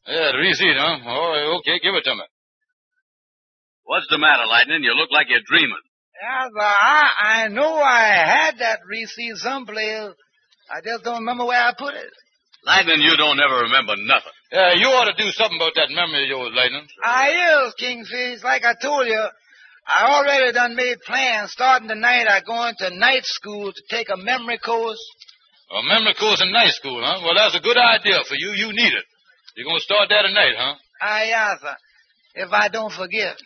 Yeah, 0.09 0.33
the 0.33 0.41
receipt, 0.41 0.81
huh? 0.81 1.05
Oh, 1.05 1.61
okay, 1.61 1.77
give 1.85 1.93
it 1.93 2.01
to 2.05 2.15
me. 2.17 2.25
What's 3.87 4.07
the 4.11 4.19
matter, 4.19 4.43
Lightning? 4.51 4.83
You 4.83 4.95
look 4.99 5.11
like 5.15 5.31
you're 5.31 5.47
dreaming. 5.47 5.83
Yeah, 6.21 6.49
I, 6.59 7.47
I 7.47 7.49
know 7.49 7.75
I 7.79 8.19
had 8.27 8.59
that 8.59 8.81
receipt 8.89 9.37
someplace. 9.37 10.11
I 10.71 10.81
just 10.83 11.05
don't 11.05 11.23
remember 11.23 11.47
where 11.47 11.63
I 11.63 11.73
put 11.79 11.95
it. 11.95 12.11
Lightning, 12.67 12.99
you 12.99 13.17
don't 13.17 13.39
ever 13.39 13.63
remember 13.71 13.95
nothing. 13.95 14.35
Yeah, 14.51 14.75
you 14.75 14.91
ought 14.91 15.07
to 15.07 15.15
do 15.15 15.31
something 15.31 15.55
about 15.57 15.79
that 15.79 15.95
memory 15.95 16.25
of 16.27 16.31
yours, 16.35 16.53
Lightning. 16.55 16.83
I 17.05 17.63
is, 17.63 17.75
Kingfish. 17.79 18.43
Like 18.43 18.65
I 18.65 18.75
told 18.75 19.07
you, 19.07 19.23
I 19.87 20.19
already 20.19 20.51
done 20.53 20.75
made 20.75 20.99
plans. 21.07 21.53
Starting 21.53 21.87
tonight, 21.87 22.27
I 22.27 22.41
going 22.43 22.75
to 22.79 22.91
night 22.99 23.23
school 23.23 23.71
to 23.71 23.83
take 23.89 24.09
a 24.11 24.17
memory 24.17 24.59
course. 24.59 24.99
A 25.71 25.83
memory 25.87 26.15
course 26.19 26.43
in 26.43 26.51
night 26.51 26.75
school, 26.75 27.03
huh? 27.07 27.23
Well, 27.23 27.39
that's 27.39 27.55
a 27.55 27.63
good 27.63 27.79
idea 27.79 28.19
for 28.27 28.35
you. 28.35 28.51
You 28.51 28.75
need 28.75 28.95
it. 28.99 29.07
You're 29.55 29.67
going 29.67 29.79
to 29.79 29.87
start 29.87 30.09
that 30.11 30.23
tonight, 30.27 30.55
huh? 30.59 30.75
Aye, 31.03 31.27
yes, 31.29 31.61
sir. 31.63 31.77
If 32.35 32.51
I 32.53 32.69
don't 32.69 32.93
forget. 32.93 33.37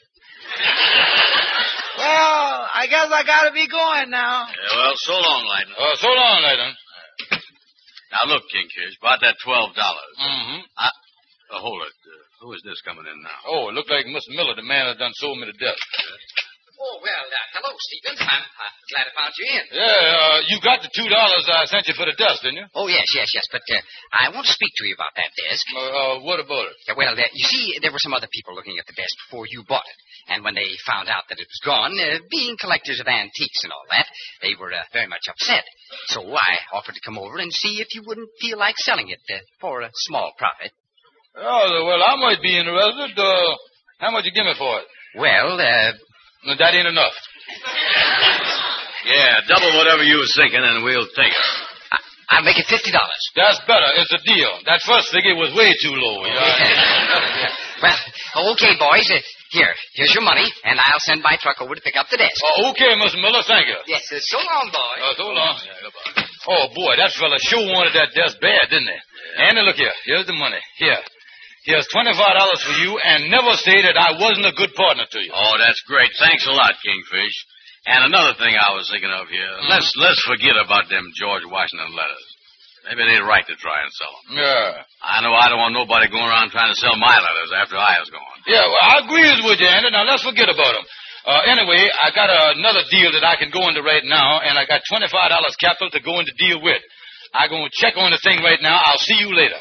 Well, 1.98 2.68
I 2.74 2.86
guess 2.88 3.08
I 3.12 3.22
gotta 3.24 3.52
be 3.52 3.68
going 3.68 4.10
now. 4.10 4.46
Yeah, 4.48 4.76
well, 4.76 4.96
so 4.96 5.12
long, 5.14 5.42
Lightning. 5.46 5.76
Uh, 5.78 5.96
so 5.96 6.08
long, 6.08 6.42
Lightning. 6.42 6.74
Now 8.10 8.26
look, 8.34 8.42
Kingfish, 8.50 8.98
about 8.98 9.20
that 9.22 9.36
twelve 9.44 9.74
dollars. 9.74 10.14
Mm-hmm. 10.18 10.60
I, 10.76 10.88
uh, 11.54 11.60
hold 11.62 11.82
it. 11.86 11.94
Uh, 11.94 12.22
who 12.42 12.52
is 12.56 12.62
this 12.64 12.80
coming 12.82 13.04
in 13.06 13.18
now? 13.22 13.38
Oh, 13.46 13.68
it 13.68 13.74
looked 13.76 13.90
like 13.90 14.06
Mr. 14.06 14.32
Miller, 14.34 14.56
the 14.56 14.64
man 14.66 14.86
that 14.88 14.98
done 14.98 15.12
sold 15.14 15.38
me 15.38 15.46
to 15.46 15.52
death. 15.60 15.76
Oh, 16.80 16.96
well, 17.04 17.26
uh, 17.28 17.46
hello, 17.52 17.76
Stevens. 17.76 18.24
I'm 18.24 18.40
uh, 18.40 18.72
glad 18.88 19.04
I 19.04 19.12
found 19.12 19.36
you 19.36 19.46
in. 19.52 19.64
Yeah, 19.68 19.84
uh, 19.84 20.38
you 20.48 20.56
got 20.64 20.80
the 20.80 20.88
two 20.88 21.12
dollars 21.12 21.44
I 21.44 21.68
sent 21.68 21.84
you 21.84 21.92
for 21.92 22.08
the 22.08 22.16
desk, 22.16 22.40
didn't 22.40 22.56
you? 22.56 22.68
Oh, 22.72 22.88
yes, 22.88 23.04
yes, 23.12 23.28
yes. 23.36 23.44
But 23.52 23.60
uh, 23.68 23.84
I 24.16 24.32
want 24.32 24.48
to 24.48 24.54
speak 24.56 24.72
to 24.80 24.88
you 24.88 24.96
about 24.96 25.12
that 25.12 25.28
desk. 25.28 25.60
Uh, 25.76 25.76
uh, 25.76 26.14
what 26.24 26.40
about 26.40 26.72
it? 26.72 26.96
Well, 26.96 27.12
uh, 27.12 27.20
you 27.36 27.46
see, 27.52 27.76
there 27.84 27.92
were 27.92 28.00
some 28.00 28.16
other 28.16 28.32
people 28.32 28.56
looking 28.56 28.80
at 28.80 28.88
the 28.88 28.96
desk 28.96 29.12
before 29.28 29.44
you 29.44 29.60
bought 29.68 29.84
it. 29.84 29.98
And 30.32 30.40
when 30.40 30.56
they 30.56 30.72
found 30.88 31.12
out 31.12 31.28
that 31.28 31.36
it 31.36 31.52
was 31.52 31.60
gone, 31.60 31.92
uh, 32.00 32.24
being 32.32 32.56
collectors 32.56 32.96
of 32.96 33.12
antiques 33.12 33.60
and 33.60 33.76
all 33.76 33.84
that, 33.92 34.08
they 34.40 34.56
were 34.56 34.72
uh, 34.72 34.80
very 34.96 35.08
much 35.12 35.28
upset. 35.28 35.68
So 36.08 36.24
I 36.32 36.64
offered 36.72 36.96
to 36.96 37.04
come 37.04 37.20
over 37.20 37.44
and 37.44 37.52
see 37.52 37.84
if 37.84 37.92
you 37.92 38.08
wouldn't 38.08 38.32
feel 38.40 38.56
like 38.56 38.80
selling 38.80 39.12
it 39.12 39.20
uh, 39.28 39.44
for 39.60 39.84
a 39.84 39.92
small 40.08 40.32
profit. 40.40 40.72
Oh, 41.36 41.84
well, 41.84 42.00
I 42.00 42.16
might 42.16 42.40
be 42.40 42.56
interested. 42.56 43.20
Uh, 43.20 43.52
how 44.00 44.16
much 44.16 44.24
you 44.24 44.32
give 44.32 44.48
me 44.48 44.56
for 44.56 44.80
it? 44.80 44.88
Well, 45.20 45.60
uh, 45.60 45.92
No, 46.44 46.56
that 46.56 46.72
ain't 46.74 46.88
enough. 46.88 47.12
Yeah, 49.04 49.40
double 49.48 49.76
whatever 49.76 50.04
you 50.04 50.16
was 50.16 50.32
thinking, 50.36 50.60
and 50.60 50.84
we'll 50.84 51.08
take 51.16 51.32
it. 51.32 51.46
I'll 52.30 52.46
make 52.46 52.56
it 52.56 52.66
fifty 52.70 52.94
dollars. 52.94 53.22
That's 53.34 53.58
better. 53.66 53.90
It's 53.98 54.12
a 54.14 54.22
deal. 54.22 54.52
That 54.64 54.78
first 54.86 55.10
figure 55.10 55.34
was 55.34 55.50
way 55.52 55.74
too 55.82 55.90
low. 55.90 56.22
You 56.22 56.30
know? 56.30 56.46
well, 57.82 58.54
okay, 58.54 58.78
boys. 58.78 59.10
Uh, 59.10 59.18
here, 59.50 59.74
here's 59.98 60.14
your 60.14 60.22
money, 60.22 60.46
and 60.62 60.78
I'll 60.78 61.02
send 61.02 61.26
my 61.26 61.34
truck 61.42 61.58
over 61.58 61.74
to 61.74 61.82
pick 61.82 61.98
up 61.98 62.06
the 62.06 62.22
desk. 62.22 62.38
Oh, 62.38 62.70
okay, 62.70 62.94
Mr. 63.02 63.18
Miller. 63.18 63.42
Thank 63.42 63.66
you. 63.66 63.82
Yes, 63.90 64.06
sir. 64.06 64.22
so 64.22 64.38
long, 64.38 64.70
boys. 64.70 65.00
Uh, 65.02 65.14
so 65.18 65.26
long. 65.26 65.54
Oh, 66.46 66.64
boy, 66.70 66.94
that 67.02 67.10
fella 67.18 67.34
sure 67.42 67.66
wanted 67.74 67.98
that 67.98 68.14
desk 68.14 68.38
bad, 68.38 68.62
didn't 68.70 68.86
he? 68.86 69.00
Andy, 69.42 69.60
look 69.66 69.76
here. 69.76 69.92
Here's 70.06 70.26
the 70.26 70.38
money. 70.38 70.62
Here. 70.78 71.02
Here's 71.68 71.84
$25 71.92 72.16
for 72.64 72.76
you, 72.80 72.96
and 73.04 73.28
never 73.28 73.52
say 73.60 73.84
that 73.84 73.96
I 73.96 74.16
wasn't 74.16 74.48
a 74.48 74.56
good 74.56 74.72
partner 74.72 75.04
to 75.04 75.18
you. 75.20 75.32
Oh, 75.34 75.54
that's 75.60 75.80
great. 75.84 76.08
Thanks 76.16 76.48
a 76.48 76.54
lot, 76.56 76.72
Kingfish. 76.80 77.36
And 77.84 78.08
another 78.12 78.36
thing 78.36 78.52
I 78.56 78.72
was 78.76 78.88
thinking 78.88 79.12
of 79.12 79.28
here. 79.32 79.48
Let's 79.68 79.88
let's 79.96 80.20
forget 80.28 80.52
about 80.56 80.88
them 80.92 81.04
George 81.16 81.44
Washington 81.48 81.92
letters. 81.96 82.26
Maybe 82.88 83.04
they're 83.08 83.24
right 83.28 83.44
to 83.44 83.56
try 83.60 83.84
and 83.84 83.92
sell 83.92 84.12
them. 84.12 84.40
Yeah. 84.40 84.84
I 85.04 85.20
know 85.20 85.32
I 85.36 85.48
don't 85.52 85.60
want 85.60 85.76
nobody 85.76 86.08
going 86.08 86.24
around 86.28 86.48
trying 86.52 86.72
to 86.72 86.76
sell 86.80 86.96
my 86.96 87.12
letters 87.12 87.52
after 87.56 87.76
I 87.76 88.00
was 88.00 88.08
gone. 88.08 88.40
Yeah, 88.48 88.64
well, 88.64 88.84
I 88.84 88.94
agree 89.04 89.28
with 89.44 89.60
you, 89.60 89.68
Andy. 89.68 89.92
Now, 89.92 90.04
let's 90.08 90.24
forget 90.24 90.48
about 90.48 90.76
them. 90.76 90.84
Uh, 91.28 91.44
anyway, 91.44 91.88
I 92.00 92.08
got 92.16 92.32
another 92.56 92.80
deal 92.88 93.12
that 93.12 93.24
I 93.24 93.36
can 93.36 93.52
go 93.52 93.68
into 93.68 93.84
right 93.84 94.04
now, 94.04 94.40
and 94.40 94.56
I 94.56 94.64
got 94.64 94.80
$25 94.88 95.12
capital 95.60 95.92
to 95.92 96.00
go 96.00 96.20
into 96.20 96.32
deal 96.40 96.60
with. 96.64 96.80
I'm 97.36 97.52
going 97.52 97.68
to 97.68 97.74
check 97.76 98.00
on 98.00 98.12
the 98.12 98.20
thing 98.24 98.40
right 98.40 98.60
now. 98.64 98.80
I'll 98.80 99.00
see 99.04 99.20
you 99.20 99.28
later. 99.36 99.60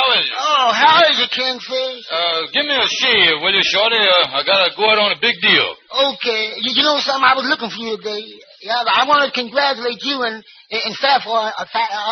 How 0.00 0.16
is 0.16 0.24
it? 0.24 0.32
Oh, 0.32 0.68
how 0.72 0.96
is 1.12 1.16
it, 1.20 1.28
Kingfish? 1.28 2.08
Uh, 2.08 2.48
give 2.56 2.64
me 2.64 2.72
a 2.72 2.88
shave, 2.88 3.36
will 3.44 3.52
you, 3.52 3.60
Shorty? 3.68 4.00
Uh, 4.00 4.32
I 4.32 4.40
gotta 4.48 4.72
go 4.72 4.88
out 4.88 4.96
on 4.96 5.12
a 5.12 5.20
big 5.20 5.36
deal. 5.44 5.68
Okay. 6.16 6.56
You, 6.64 6.72
you 6.80 6.84
know 6.88 6.96
something? 7.04 7.20
I 7.20 7.36
was 7.36 7.44
looking 7.44 7.68
for 7.68 7.82
you 7.84 8.00
today. 8.00 8.24
Yeah, 8.64 8.80
I 8.80 9.04
want 9.04 9.28
to 9.28 9.30
congratulate 9.36 10.00
you 10.00 10.24
and 10.24 10.40
and 10.72 10.94
Sapphire 10.96 11.52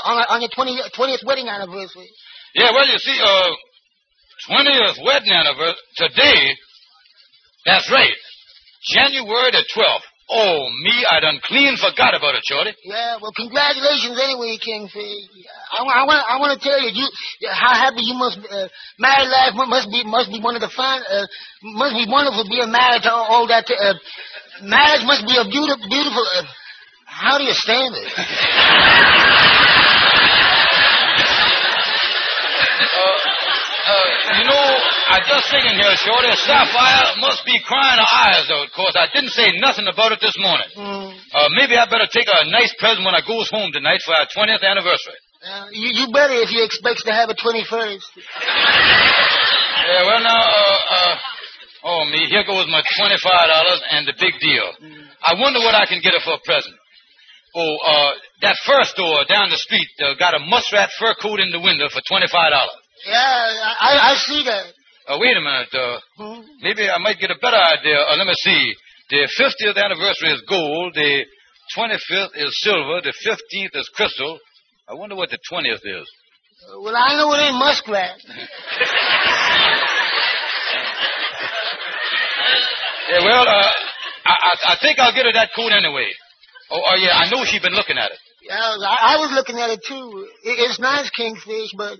on, 0.04 0.16
on 0.28 0.38
your 0.44 0.52
20, 0.52 0.76
20th 0.92 1.24
wedding 1.24 1.48
anniversary. 1.48 2.08
Yeah, 2.54 2.72
well, 2.72 2.84
you 2.88 2.98
see, 2.98 3.16
uh, 3.16 3.52
20th 4.50 4.98
wedding 5.04 5.32
anniversary, 5.32 5.80
today, 5.96 6.56
That's 7.64 7.88
right. 7.92 8.16
January 8.92 9.52
the 9.52 9.64
12th. 9.74 10.08
Oh, 10.30 10.68
me, 10.84 10.92
I 11.08 11.20
done 11.20 11.40
clean 11.42 11.74
forgot 11.80 12.12
about 12.12 12.34
it, 12.36 12.44
Shorty. 12.44 12.76
Yeah, 12.84 13.16
well, 13.16 13.32
congratulations 13.32 14.12
anyway, 14.20 14.58
Kingfish. 14.60 15.24
I, 15.72 15.80
I 15.80 16.04
want, 16.04 16.20
I 16.20 16.36
want 16.36 16.52
to 16.52 16.60
tell 16.60 16.76
you, 16.84 16.92
you, 16.92 17.08
how 17.48 17.72
happy 17.72 18.04
you 18.04 18.12
must. 18.12 18.36
Uh, 18.44 18.68
married 19.00 19.32
life 19.32 19.56
must 19.56 19.88
be, 19.88 20.04
must 20.04 20.28
be 20.28 20.38
one 20.40 20.54
of 20.54 20.60
the 20.60 20.68
fine, 20.68 21.00
uh, 21.08 21.24
must 21.64 21.96
be 21.96 22.04
wonderful 22.04 22.44
being 22.44 22.68
married 22.70 23.08
to 23.08 23.10
all, 23.12 23.24
all 23.24 23.46
that. 23.48 23.64
Uh, 23.72 23.94
marriage 24.68 25.08
must 25.08 25.24
be 25.24 25.32
a 25.32 25.48
beautiful, 25.48 25.88
beautiful. 25.88 26.24
Uh, 26.36 26.44
how 27.06 27.38
do 27.38 27.44
you 27.44 27.56
stand 27.56 27.96
it? 27.96 28.12
Uh, 32.98 33.27
you 34.38 34.44
know, 34.48 34.66
I 35.08 35.20
just 35.24 35.50
thinking 35.50 35.76
here, 35.76 35.94
Shorty, 35.96 36.32
Sapphire 36.44 37.16
must 37.20 37.44
be 37.44 37.56
crying 37.64 37.98
her 37.98 38.10
eyes 38.10 38.46
course 38.78 38.94
I 38.94 39.10
didn't 39.10 39.34
say 39.34 39.50
nothing 39.58 39.90
about 39.90 40.14
it 40.14 40.22
this 40.22 40.38
morning. 40.38 40.70
Uh, 40.78 41.50
maybe 41.58 41.74
I 41.74 41.84
better 41.90 42.06
take 42.06 42.30
a 42.30 42.46
nice 42.54 42.70
present 42.78 43.02
when 43.02 43.18
I 43.18 43.26
goes 43.26 43.50
home 43.50 43.74
tonight 43.74 43.98
for 44.06 44.14
our 44.14 44.30
20th 44.30 44.62
anniversary. 44.62 45.18
Uh, 45.42 45.66
you, 45.74 45.90
you 45.98 46.04
better 46.14 46.34
if 46.38 46.54
you 46.54 46.62
expects 46.62 47.02
to 47.04 47.12
have 47.12 47.26
a 47.30 47.34
21st. 47.34 48.06
Yeah, 49.88 50.02
well, 50.06 50.22
now, 50.22 50.38
uh, 50.38 50.78
uh, 50.94 51.14
oh, 51.90 52.02
me, 52.10 52.26
here 52.30 52.46
goes 52.46 52.66
my 52.70 52.82
$25 52.82 53.18
and 53.90 54.06
the 54.06 54.14
big 54.18 54.34
deal. 54.38 54.68
I 55.26 55.34
wonder 55.34 55.58
what 55.60 55.74
I 55.74 55.86
can 55.86 56.00
get 56.02 56.14
her 56.14 56.22
for 56.22 56.38
a 56.38 56.42
present. 56.44 56.74
Oh, 57.54 57.76
uh, 57.82 58.12
that 58.42 58.56
fur 58.66 58.84
store 58.84 59.24
down 59.26 59.50
the 59.50 59.56
street 59.56 59.88
uh, 60.04 60.14
got 60.18 60.34
a 60.34 60.38
muskrat 60.38 60.90
fur 60.98 61.14
coat 61.20 61.40
in 61.40 61.50
the 61.50 61.58
window 61.58 61.88
for 61.88 62.02
$25. 62.06 62.30
Yeah, 63.06 63.74
I, 63.80 64.12
I 64.12 64.14
see 64.16 64.42
that. 64.44 64.66
Uh, 65.08 65.18
wait 65.20 65.36
a 65.36 65.40
minute. 65.40 65.72
Uh, 65.72 66.42
maybe 66.60 66.88
I 66.88 66.98
might 66.98 67.18
get 67.18 67.30
a 67.30 67.38
better 67.40 67.56
idea. 67.56 67.96
Uh, 67.96 68.16
let 68.16 68.26
me 68.26 68.34
see. 68.36 68.74
The 69.10 69.28
50th 69.40 69.82
anniversary 69.82 70.30
is 70.32 70.42
gold. 70.48 70.94
The 70.94 71.24
25th 71.76 72.36
is 72.36 72.60
silver. 72.60 73.00
The 73.00 73.14
15th 73.24 73.80
is 73.80 73.88
crystal. 73.94 74.38
I 74.88 74.94
wonder 74.94 75.16
what 75.16 75.30
the 75.30 75.38
20th 75.50 75.80
is. 75.84 76.06
Uh, 76.68 76.80
well, 76.82 76.96
I 76.96 77.16
know 77.16 77.32
it 77.32 77.38
ain't 77.38 77.56
muskrat. 77.58 78.18
Yeah, 83.08 83.24
well, 83.24 83.40
uh, 83.40 83.72
I, 84.28 84.34
I, 84.36 84.52
I 84.72 84.76
think 84.82 84.98
I'll 84.98 85.14
get 85.14 85.24
her 85.24 85.32
that 85.32 85.48
coat 85.56 85.72
anyway. 85.72 86.12
Oh, 86.70 86.76
oh 86.76 86.96
yeah, 87.00 87.16
I 87.16 87.30
know 87.32 87.44
she's 87.48 87.62
been 87.62 87.72
looking 87.72 87.96
at 87.96 88.12
it. 88.12 88.18
Yeah, 88.44 88.60
I, 88.60 89.16
I 89.16 89.16
was 89.16 89.32
looking 89.32 89.56
at 89.58 89.70
it 89.70 89.80
too. 89.80 90.28
It, 90.44 90.60
it's 90.60 90.78
nice, 90.78 91.08
Kingfish, 91.16 91.72
but 91.76 91.96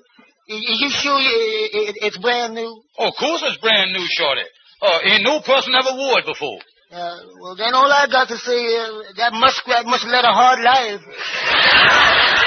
you 0.49 0.89
sure 0.91 1.19
it's 1.21 2.17
brand 2.19 2.55
new? 2.55 2.83
Oh, 2.99 3.09
of 3.09 3.15
course 3.19 3.43
it's 3.47 3.59
brand 3.59 3.93
new, 3.93 4.05
Shorty. 4.17 4.43
Uh, 4.81 4.99
ain't 5.05 5.25
no 5.25 5.41
person 5.41 5.75
ever 5.75 5.93
wore 5.97 6.19
it 6.21 6.27
before. 6.27 6.59
Uh, 6.91 7.17
well, 7.43 7.57
then 7.57 7.75
all 7.75 7.91
I 7.93 8.07
got 8.11 8.29
to 8.29 8.37
say 8.39 8.57
is 8.57 9.17
that 9.17 9.33
muskrat 9.35 9.85
must 9.85 10.05
have 10.05 10.13
led 10.13 10.25
a 10.25 10.33
hard 10.33 10.61
life. 10.61 11.01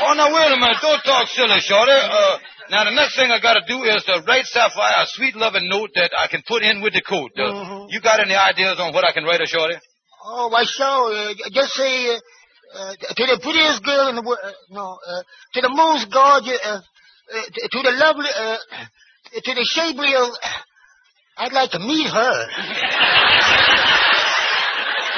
Oh, 0.00 0.14
now 0.14 0.30
wait 0.32 0.46
a 0.54 0.56
minute. 0.60 0.78
Don't 0.80 1.02
talk 1.02 1.26
silly, 1.26 1.58
Shorty. 1.58 1.90
Uh, 1.90 2.38
now 2.70 2.84
the 2.84 2.94
next 2.94 3.16
thing 3.16 3.32
I 3.32 3.40
gotta 3.42 3.62
do 3.66 3.82
is 3.82 4.04
to 4.04 4.22
write 4.28 4.44
Sapphire 4.46 5.02
a 5.02 5.06
sweet 5.08 5.34
loving 5.34 5.68
note 5.68 5.90
that 5.96 6.12
I 6.16 6.28
can 6.28 6.40
put 6.46 6.62
in 6.62 6.80
with 6.82 6.92
the 6.94 7.02
coat. 7.02 7.32
Uh, 7.36 7.50
Mhm. 7.50 7.86
You 7.90 8.00
got 8.00 8.20
any 8.20 8.36
ideas 8.36 8.78
on 8.78 8.94
what 8.94 9.04
I 9.04 9.10
can 9.12 9.24
write 9.24 9.40
her, 9.40 9.46
Shorty? 9.46 9.74
Oh, 10.24 10.48
why 10.48 10.62
sure. 10.64 11.12
Uh, 11.12 11.34
just 11.50 11.72
say 11.74 12.16
uh, 12.74 12.92
to 12.96 13.24
the 13.26 13.38
prettiest 13.42 13.82
girl 13.84 14.08
in 14.08 14.16
the 14.16 14.22
world. 14.22 14.38
Uh, 14.42 14.52
no, 14.70 14.98
uh, 14.98 15.22
to 15.54 15.60
the 15.60 15.68
most 15.70 16.10
gorgeous. 16.12 16.58
Uh, 16.64 16.80
uh, 16.80 17.42
to, 17.52 17.68
to 17.72 17.78
the 17.82 17.92
lovely. 17.96 18.30
Uh, 18.34 18.56
to 19.44 19.54
the 19.54 19.64
shapely. 19.64 20.14
Uh, 20.14 20.30
I'd 21.38 21.52
like 21.52 21.70
to 21.70 21.78
meet 21.78 22.08
her. 22.08 22.46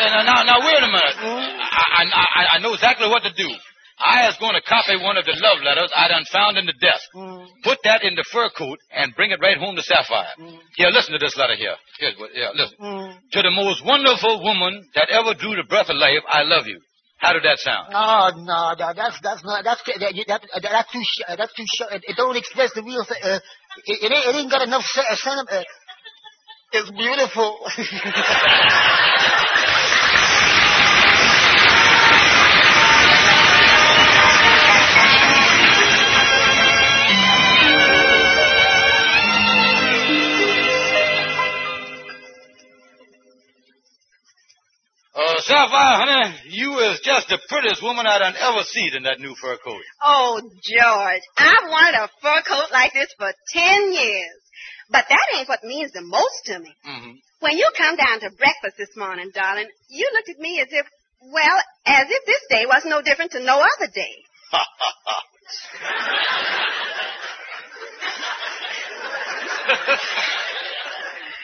Now, 0.00 0.22
now, 0.24 0.42
now, 0.44 0.58
wait 0.64 0.80
a 0.80 0.86
minute. 0.88 1.16
I, 1.20 2.04
I, 2.08 2.24
I, 2.40 2.42
I 2.56 2.58
know 2.60 2.72
exactly 2.72 3.06
what 3.08 3.22
to 3.22 3.32
do. 3.36 3.48
I 4.00 4.28
is 4.28 4.36
going 4.40 4.54
to 4.56 4.62
copy 4.64 4.96
one 4.96 5.18
of 5.18 5.26
the 5.26 5.36
love 5.36 5.60
letters 5.62 5.92
I 5.94 6.08
done 6.08 6.24
found 6.32 6.56
in 6.56 6.64
the 6.64 6.72
desk. 6.80 7.04
Put 7.62 7.78
that 7.84 8.02
in 8.02 8.14
the 8.16 8.24
fur 8.32 8.48
coat 8.56 8.78
and 8.96 9.14
bring 9.14 9.30
it 9.30 9.40
right 9.42 9.58
home 9.58 9.76
to 9.76 9.82
Sapphire. 9.82 10.32
Here, 10.76 10.88
listen 10.88 11.12
to 11.12 11.18
this 11.18 11.36
letter 11.36 11.54
here. 11.54 11.76
Here's 11.98 12.16
what, 12.16 12.30
yeah, 12.32 12.48
listen. 12.56 12.76
To 12.80 13.42
the 13.42 13.50
most 13.52 13.84
wonderful 13.84 14.40
woman 14.42 14.88
that 14.94 15.10
ever 15.10 15.34
drew 15.34 15.54
the 15.54 15.68
breath 15.68 15.90
of 15.90 15.96
life, 15.96 16.24
I 16.32 16.42
love 16.48 16.66
you. 16.66 16.80
How 17.20 17.34
did 17.34 17.44
that 17.44 17.58
sound? 17.58 17.92
Oh 17.92 18.30
no, 18.34 18.72
no, 18.80 18.92
that's 18.96 19.20
that's 19.20 19.44
not 19.44 19.62
that's 19.62 19.82
that, 19.84 20.00
that, 20.00 20.40
that, 20.40 20.62
that's 20.62 20.90
too 20.90 21.02
sh- 21.04 21.22
that's 21.36 21.52
too 21.52 21.66
sh- 21.68 21.92
it, 21.92 22.04
it 22.08 22.16
don't 22.16 22.36
express 22.36 22.72
the 22.72 22.82
real. 22.82 23.02
Uh, 23.02 23.38
it, 23.84 23.98
it 24.00 24.10
ain't 24.10 24.26
it 24.26 24.34
ain't 24.40 24.50
got 24.50 24.62
enough 24.62 24.84
uh, 24.96 25.16
sentiment. 25.16 25.50
Uh, 25.52 25.62
it's 26.72 26.90
beautiful. 26.90 27.60
Uh, 45.50 45.66
Sapphire, 45.66 45.98
honey, 45.98 46.34
you 46.50 46.78
is 46.78 47.00
just 47.02 47.28
the 47.28 47.38
prettiest 47.48 47.82
woman 47.82 48.06
I 48.06 48.18
done 48.18 48.34
ever 48.38 48.62
seen 48.62 48.94
in 48.94 49.02
that 49.02 49.18
new 49.18 49.34
fur 49.34 49.56
coat. 49.64 49.82
Oh, 50.02 50.40
George, 50.62 51.22
I've 51.36 51.68
wanted 51.68 51.98
a 51.98 52.08
fur 52.22 52.42
coat 52.46 52.70
like 52.72 52.92
this 52.92 53.10
for 53.18 53.32
ten 53.52 53.92
years. 53.92 54.38
But 54.90 55.06
that 55.08 55.26
ain't 55.36 55.48
what 55.48 55.62
means 55.62 55.92
the 55.92 56.02
most 56.02 56.46
to 56.46 56.58
me. 56.58 56.74
Mm-hmm. 56.86 57.12
When 57.40 57.56
you 57.56 57.70
come 57.76 57.96
down 57.96 58.20
to 58.20 58.30
breakfast 58.36 58.76
this 58.78 58.96
morning, 58.96 59.30
darling, 59.34 59.68
you 59.88 60.08
looked 60.12 60.28
at 60.28 60.38
me 60.38 60.60
as 60.60 60.68
if, 60.70 60.86
well, 61.22 61.58
as 61.86 62.06
if 62.10 62.26
this 62.26 62.42
day 62.50 62.66
was 62.66 62.82
no 62.84 63.00
different 63.02 63.32
to 63.32 63.42
no 63.42 63.60
other 63.60 63.90
day. 63.92 64.14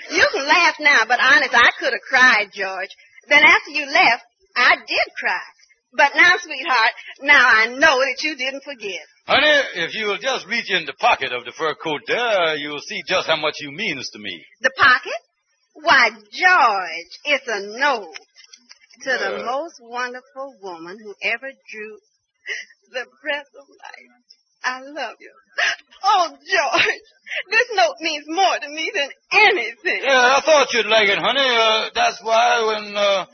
You 0.09 0.25
can 0.33 0.47
laugh 0.47 0.77
now, 0.79 1.01
but 1.09 1.19
honest, 1.21 1.53
I 1.53 1.71
could 1.79 1.93
have 1.93 2.01
cried, 2.09 2.51
George. 2.55 2.91
Then 3.29 3.43
after 3.43 3.71
you 3.71 3.87
left, 3.87 4.25
I 4.57 4.77
did 4.77 5.09
cry. 5.19 5.47
But 5.97 6.13
now, 6.15 6.35
sweetheart, 6.39 6.93
now 7.23 7.47
I 7.47 7.67
know 7.69 7.99
that 7.99 8.19
you 8.23 8.37
didn't 8.37 8.65
forget. 8.65 9.01
Honey, 9.27 9.87
if 9.87 9.95
you 9.95 10.07
will 10.07 10.19
just 10.19 10.47
reach 10.47 10.71
in 10.71 10.85
the 10.85 10.93
pocket 11.01 11.33
of 11.33 11.45
the 11.45 11.53
fur 11.57 11.75
coat 11.75 12.03
there, 12.07 12.57
you 12.57 12.69
will 12.69 12.85
see 12.85 13.01
just 13.09 13.27
how 13.27 13.37
much 13.37 13.55
you 13.61 13.73
means 13.73 14.11
to 14.11 14.19
me. 14.19 14.45
The 14.61 14.71
pocket? 14.77 15.21
Why, 15.75 16.11
George, 16.11 17.13
it's 17.25 17.49
a 17.49 17.79
note 17.79 18.15
to 19.03 19.11
the 19.11 19.41
uh. 19.41 19.45
most 19.45 19.77
wonderful 19.81 20.55
woman 20.63 20.97
who 21.03 21.15
ever 21.23 21.51
drew 21.71 21.99
the 22.93 23.07
breath 23.23 23.51
of 23.59 23.67
life. 23.69 24.26
I 24.67 24.81
love 24.83 25.17
you. 25.21 25.31
Oh, 26.03 26.29
George, 26.31 26.99
this 27.51 27.69
note 27.75 27.97
means 28.01 28.25
more 28.27 28.59
to 28.59 28.69
me 28.69 28.91
than 28.93 29.09
anything. 29.33 30.03
Yeah, 30.03 30.37
I 30.37 30.41
thought 30.45 30.73
you'd 30.75 30.87
like 30.87 31.09
it, 31.09 31.19
honey. 31.19 31.41
Uh, 31.41 31.91
that's 31.95 32.21
why 32.23 32.67
when 32.67 32.97
uh, 32.97 33.27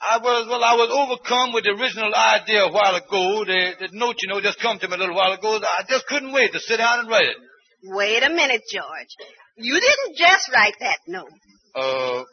I 0.00 0.18
was, 0.18 0.46
well, 0.48 0.64
I 0.64 0.74
was 0.74 0.90
overcome 0.90 1.52
with 1.52 1.64
the 1.64 1.76
original 1.78 2.14
idea 2.14 2.64
a 2.64 2.72
while 2.72 2.96
ago. 2.96 3.44
The, 3.44 3.74
the 3.80 3.88
note, 3.92 4.16
you 4.22 4.28
know, 4.28 4.40
just 4.40 4.60
come 4.60 4.78
to 4.78 4.88
me 4.88 4.94
a 4.94 4.98
little 4.98 5.14
while 5.14 5.32
ago. 5.32 5.60
I 5.62 5.84
just 5.88 6.06
couldn't 6.06 6.32
wait 6.32 6.52
to 6.52 6.60
sit 6.60 6.78
down 6.78 7.00
and 7.00 7.08
write 7.08 7.28
it. 7.28 7.36
Wait 7.84 8.22
a 8.22 8.30
minute, 8.30 8.62
George. 8.72 9.12
You 9.56 9.74
didn't 9.74 10.16
just 10.16 10.50
write 10.52 10.74
that 10.80 10.98
note. 11.06 11.30
Uh, 11.74 12.24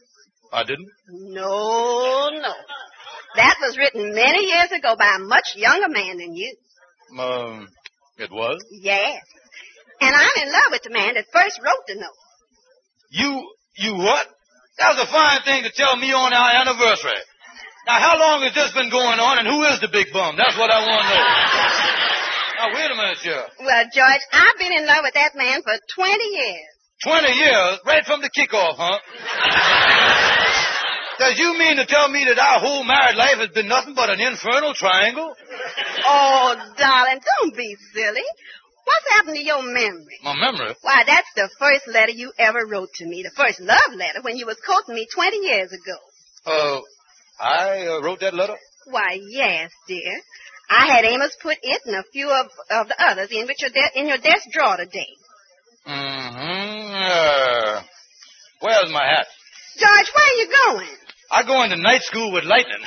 I 0.54 0.64
didn't. 0.64 0.88
No, 1.10 2.30
no. 2.32 2.54
That 3.36 3.56
was 3.62 3.78
written 3.78 4.14
many 4.16 4.46
years 4.46 4.72
ago 4.72 4.96
by 4.98 5.18
a 5.18 5.20
much 5.20 5.56
younger 5.56 5.90
man 5.90 6.18
than 6.18 6.36
you. 6.36 6.56
Um, 7.20 7.68
it 8.18 8.32
was. 8.32 8.64
Yes. 8.72 9.22
And 10.02 10.14
I'm 10.16 10.36
in 10.44 10.52
love 10.52 10.70
with 10.72 10.84
the 10.84 10.92
man 10.92 11.16
that 11.16 11.26
first 11.32 11.60
wrote 11.64 11.86
the 11.88 11.96
note. 11.96 12.20
You, 13.12 13.32
you 13.78 13.96
what? 13.96 14.28
That 14.78 14.96
was 14.96 15.08
a 15.08 15.12
fine 15.12 15.42
thing 15.48 15.64
to 15.64 15.72
tell 15.72 15.96
me 15.96 16.12
on 16.12 16.34
our 16.34 16.52
anniversary. 16.62 17.20
Now, 17.88 18.02
how 18.02 18.20
long 18.20 18.44
has 18.44 18.54
this 18.54 18.74
been 18.74 18.90
going 18.90 19.22
on, 19.22 19.38
and 19.40 19.48
who 19.48 19.64
is 19.72 19.80
the 19.80 19.88
big 19.88 20.12
bum? 20.12 20.36
That's 20.36 20.58
what 20.58 20.74
I 20.74 20.82
want 20.84 21.06
to 21.06 21.16
know. 21.16 21.22
now, 22.60 22.68
wait 22.74 22.90
a 22.92 22.98
minute, 22.98 23.22
Sapphire. 23.22 23.48
Well, 23.62 23.84
George, 23.94 24.24
I've 24.34 24.58
been 24.58 24.74
in 24.74 24.90
love 24.90 25.06
with 25.06 25.14
that 25.14 25.38
man 25.38 25.62
for 25.62 25.78
20 25.96 26.24
years. 26.24 26.76
Twenty 27.04 27.34
years, 27.34 27.80
right 27.86 28.06
from 28.06 28.22
the 28.22 28.30
kickoff, 28.32 28.80
huh? 28.80 28.98
Does 31.18 31.40
you 31.40 31.58
mean 31.58 31.78
to 31.78 31.86
tell 31.86 32.10
me 32.10 32.26
that 32.26 32.40
our 32.40 32.60
whole 32.60 32.84
married 32.84 33.16
life 33.16 33.38
has 33.38 33.50
been 33.50 33.68
nothing 33.68 33.96
but 33.96 34.10
an 34.10 34.20
infernal 34.20 34.74
triangle? 34.74 35.34
Oh, 36.06 36.56
darling, 36.78 37.20
don't 37.40 37.56
be 37.56 37.76
silly. 37.94 38.24
What's 38.84 39.16
happened 39.18 39.36
to 39.38 39.44
your 39.44 39.64
memory? 39.64 40.20
My 40.24 40.36
memory. 40.36 40.76
Why, 40.82 41.04
that's 41.08 41.30
the 41.36 41.50
first 41.58 41.88
letter 41.88 42.12
you 42.12 42.32
ever 42.38 42.66
wrote 42.68 42.90
to 42.96 43.06
me, 43.06 43.24
the 43.24 43.32
first 43.36 43.60
love 43.60 43.94
letter 43.96 44.22
when 44.22 44.38
you 44.38 44.46
was 44.46 44.58
courting 44.66 44.94
me 44.96 45.08
20 45.12 45.38
years 45.38 45.72
ago. 45.72 45.98
Uh, 46.46 46.80
I 47.40 47.88
uh, 47.88 48.02
wrote 48.02 48.20
that 48.20 48.34
letter. 48.36 48.56
Why, 48.86 49.20
yes, 49.28 49.72
dear. 49.88 50.22
I 50.70 50.88
had 50.88 51.06
Amos 51.06 51.36
put 51.42 51.58
it 51.62 51.82
and 51.86 51.96
a 51.96 52.04
few 52.12 52.30
of, 52.30 52.48
of 52.70 52.88
the 52.88 52.96
others 53.00 53.30
in, 53.32 53.48
with 53.48 53.58
your 53.60 53.70
de- 53.72 54.00
in 54.00 54.08
your 54.08 54.18
desk 54.18 54.48
drawer 54.52 54.78
today. 54.78 55.14
Mm-hmm. 55.88 56.96
Uh, 56.96 57.82
Where's 58.62 58.92
my 58.92 59.06
hat? 59.06 59.28
George, 59.78 60.12
where 60.14 60.26
are 60.26 60.38
you 60.38 60.48
going? 60.66 60.98
I 61.32 61.44
go 61.44 61.64
into 61.64 61.76
night 61.76 62.04
school 62.04 62.32
with 62.32 62.44
lightning. 62.44 62.78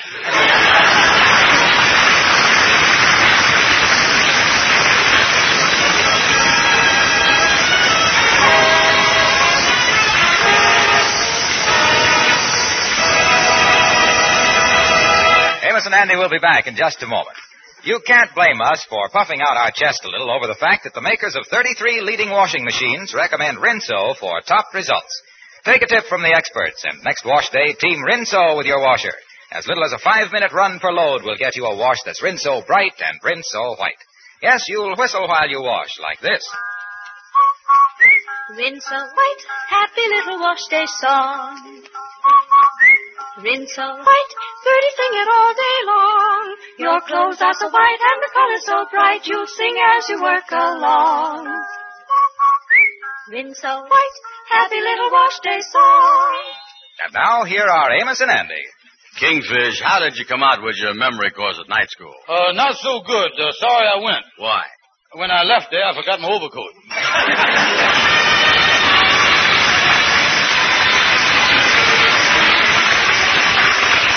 Amos 15.68 15.86
and 15.86 15.94
Andy 15.94 16.14
will 16.14 16.28
be 16.28 16.38
back 16.38 16.68
in 16.68 16.76
just 16.76 17.02
a 17.02 17.06
moment. 17.06 17.36
You 17.82 18.00
can't 18.06 18.34
blame 18.34 18.60
us 18.60 18.84
for 18.88 19.08
puffing 19.08 19.40
out 19.40 19.56
our 19.56 19.72
chest 19.72 20.04
a 20.04 20.08
little 20.08 20.30
over 20.30 20.46
the 20.46 20.54
fact 20.54 20.84
that 20.84 20.94
the 20.94 21.00
makers 21.00 21.34
of 21.34 21.46
33 21.50 22.02
leading 22.02 22.30
washing 22.30 22.64
machines 22.64 23.14
recommend 23.14 23.58
Rinso 23.58 24.16
for 24.16 24.40
top 24.42 24.66
results. 24.74 25.22
Take 25.68 25.82
a 25.82 25.86
tip 25.86 26.08
from 26.08 26.22
the 26.22 26.32
experts, 26.32 26.80
and 26.88 27.04
next 27.04 27.26
wash 27.26 27.50
day, 27.50 27.76
team 27.76 28.00
Rinso 28.00 28.56
with 28.56 28.64
your 28.64 28.80
washer. 28.80 29.12
As 29.52 29.68
little 29.68 29.84
as 29.84 29.92
a 29.92 30.00
five 30.00 30.32
minute 30.32 30.50
run 30.50 30.80
per 30.80 30.90
load 30.90 31.24
will 31.24 31.36
get 31.36 31.56
you 31.56 31.66
a 31.66 31.76
wash 31.76 32.00
that's 32.06 32.22
Rinso 32.22 32.66
bright 32.66 32.96
and 33.04 33.20
Rinso 33.20 33.76
white. 33.76 34.00
Yes, 34.40 34.64
you'll 34.66 34.96
whistle 34.96 35.28
while 35.28 35.46
you 35.46 35.60
wash, 35.60 35.92
like 36.00 36.20
this. 36.24 36.40
Rinso 38.56 38.96
white, 38.96 39.42
happy 39.68 40.08
little 40.08 40.40
wash 40.40 40.64
day 40.72 40.86
song. 41.04 41.60
Rinso 43.44 43.88
white, 43.92 44.32
dirty 44.64 44.90
sing 44.96 45.14
it 45.20 45.28
all 45.28 45.52
day 45.52 45.78
long. 45.84 46.56
Your 46.78 47.00
clothes 47.02 47.42
are 47.44 47.52
so 47.52 47.68
white 47.68 48.00
and 48.08 48.22
the 48.24 48.30
color 48.32 48.60
so 48.64 48.86
bright, 48.90 49.20
you'll 49.26 49.46
sing 49.46 49.76
as 49.76 50.08
you 50.08 50.22
work 50.22 50.48
along. 50.50 51.44
Rinso 53.30 53.82
white, 53.84 54.18
happy 54.50 54.80
little 54.80 55.10
wash 55.12 55.38
day 55.44 55.60
song. 55.60 56.40
And 57.04 57.14
now, 57.14 57.44
here 57.44 57.66
are 57.66 57.92
Amos 58.00 58.20
and 58.20 58.30
Andy. 58.30 58.64
Kingfish, 59.20 59.80
how 59.82 59.98
did 60.00 60.16
you 60.16 60.24
come 60.26 60.42
out 60.42 60.62
with 60.62 60.76
your 60.78 60.94
memory 60.94 61.30
course 61.30 61.58
at 61.60 61.68
night 61.68 61.90
school? 61.90 62.14
Uh, 62.28 62.52
not 62.52 62.74
so 62.76 63.00
good. 63.06 63.30
Uh, 63.38 63.50
sorry 63.52 63.86
I 63.86 63.98
went. 64.02 64.24
Why? 64.38 64.62
When 65.14 65.30
I 65.30 65.42
left 65.42 65.68
there, 65.70 65.84
I 65.84 65.94
forgot 65.94 66.20
my 66.20 66.28
overcoat. 66.28 66.74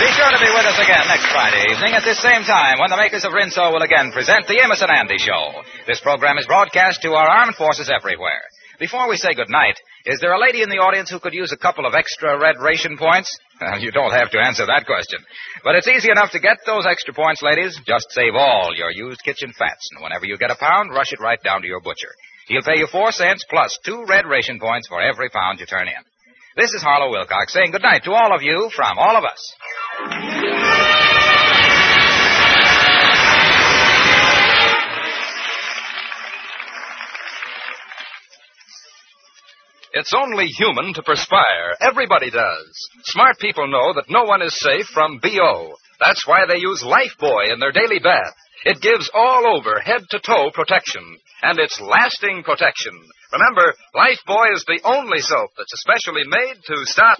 Be 0.02 0.10
sure 0.18 0.32
to 0.34 0.42
be 0.42 0.50
with 0.50 0.66
us 0.66 0.80
again 0.82 1.06
next 1.08 1.30
Friday 1.30 1.62
evening 1.70 1.94
at 1.94 2.04
this 2.04 2.18
same 2.20 2.42
time 2.44 2.82
when 2.82 2.90
the 2.90 2.98
makers 2.98 3.24
of 3.24 3.34
Rinso 3.38 3.70
will 3.72 3.86
again 3.86 4.12
present 4.12 4.48
the 4.50 4.58
Amos 4.58 4.82
and 4.82 4.90
Andy 4.90 5.18
Show. 5.22 5.62
This 5.86 6.02
program 6.02 6.38
is 6.42 6.46
broadcast 6.50 7.02
to 7.04 7.14
our 7.14 7.30
armed 7.30 7.54
forces 7.56 7.86
everywhere. 7.90 8.42
Before 8.82 9.08
we 9.08 9.16
say 9.16 9.38
good 9.38 9.54
night, 9.54 9.78
is 10.10 10.18
there 10.22 10.34
a 10.34 10.42
lady 10.42 10.64
in 10.66 10.70
the 10.74 10.82
audience 10.82 11.12
who 11.14 11.20
could 11.20 11.38
use 11.38 11.54
a 11.54 11.62
couple 11.62 11.86
of 11.86 11.94
extra 11.94 12.34
red 12.42 12.58
ration 12.58 12.98
points? 12.98 13.30
You 13.78 13.92
don't 13.92 14.10
have 14.10 14.32
to 14.32 14.42
answer 14.42 14.66
that 14.66 14.90
question. 14.90 15.22
But 15.64 15.76
it's 15.76 15.88
easy 15.88 16.10
enough 16.10 16.32
to 16.32 16.42
get 16.42 16.66
those 16.66 16.88
extra 16.90 17.14
points, 17.14 17.44
ladies. 17.44 17.78
Just 17.86 18.10
save 18.10 18.34
all 18.34 18.74
your 18.74 18.90
used 18.90 19.22
kitchen 19.22 19.54
fats, 19.54 19.86
and 19.94 20.02
whenever 20.02 20.26
you 20.26 20.36
get 20.36 20.50
a 20.50 20.58
pound, 20.58 20.90
rush 20.90 21.14
it 21.14 21.22
right 21.22 21.38
down 21.44 21.62
to 21.62 21.68
your 21.68 21.80
butcher. 21.80 22.10
He'll 22.48 22.66
pay 22.66 22.80
you 22.82 22.88
four 22.88 23.12
cents 23.12 23.46
plus 23.48 23.78
two 23.86 24.04
red 24.10 24.26
ration 24.26 24.58
points 24.60 24.88
for 24.88 25.00
every 25.00 25.30
pound 25.30 25.60
you 25.60 25.68
turn 25.68 25.88
in. 25.88 26.02
This 26.58 26.74
is 26.74 26.82
Harlow 26.82 27.12
Wilcox 27.12 27.54
saying 27.54 27.70
good 27.70 27.86
night 27.86 28.02
to 28.06 28.14
all 28.14 28.34
of 28.34 28.42
you 28.42 28.72
from 28.76 28.98
all 28.98 29.16
of 29.16 29.24
us. 29.24 29.40
It's 40.02 40.16
only 40.18 40.48
human 40.48 40.96
to 40.96 41.04
perspire. 41.04 41.78
Everybody 41.80 42.32
does. 42.32 42.74
Smart 43.04 43.38
people 43.38 43.68
know 43.68 43.94
that 43.94 44.10
no 44.10 44.24
one 44.24 44.42
is 44.42 44.60
safe 44.60 44.88
from 44.88 45.20
BO. 45.22 45.76
That's 46.04 46.26
why 46.26 46.48
they 46.48 46.58
use 46.58 46.82
Lifebuoy 46.82 47.54
in 47.54 47.60
their 47.60 47.72
daily 47.72 48.00
bath. 48.00 48.34
It 48.66 48.82
gives 48.82 49.12
all 49.14 49.56
over, 49.56 49.80
head 49.80 50.02
to 50.10 50.20
toe 50.20 50.50
protection. 50.56 51.04
And 51.44 51.60
it's 51.60 51.80
lasting 51.80 52.42
protection. 52.42 52.94
Remember, 53.32 53.76
Lifebuoy 53.94 54.56
is 54.56 54.66
the 54.66 54.82
only 54.84 55.20
soap 55.20 55.52
that's 55.56 55.74
especially 55.76 56.24
made 56.26 56.56
to 56.66 56.76
stop. 56.86 57.20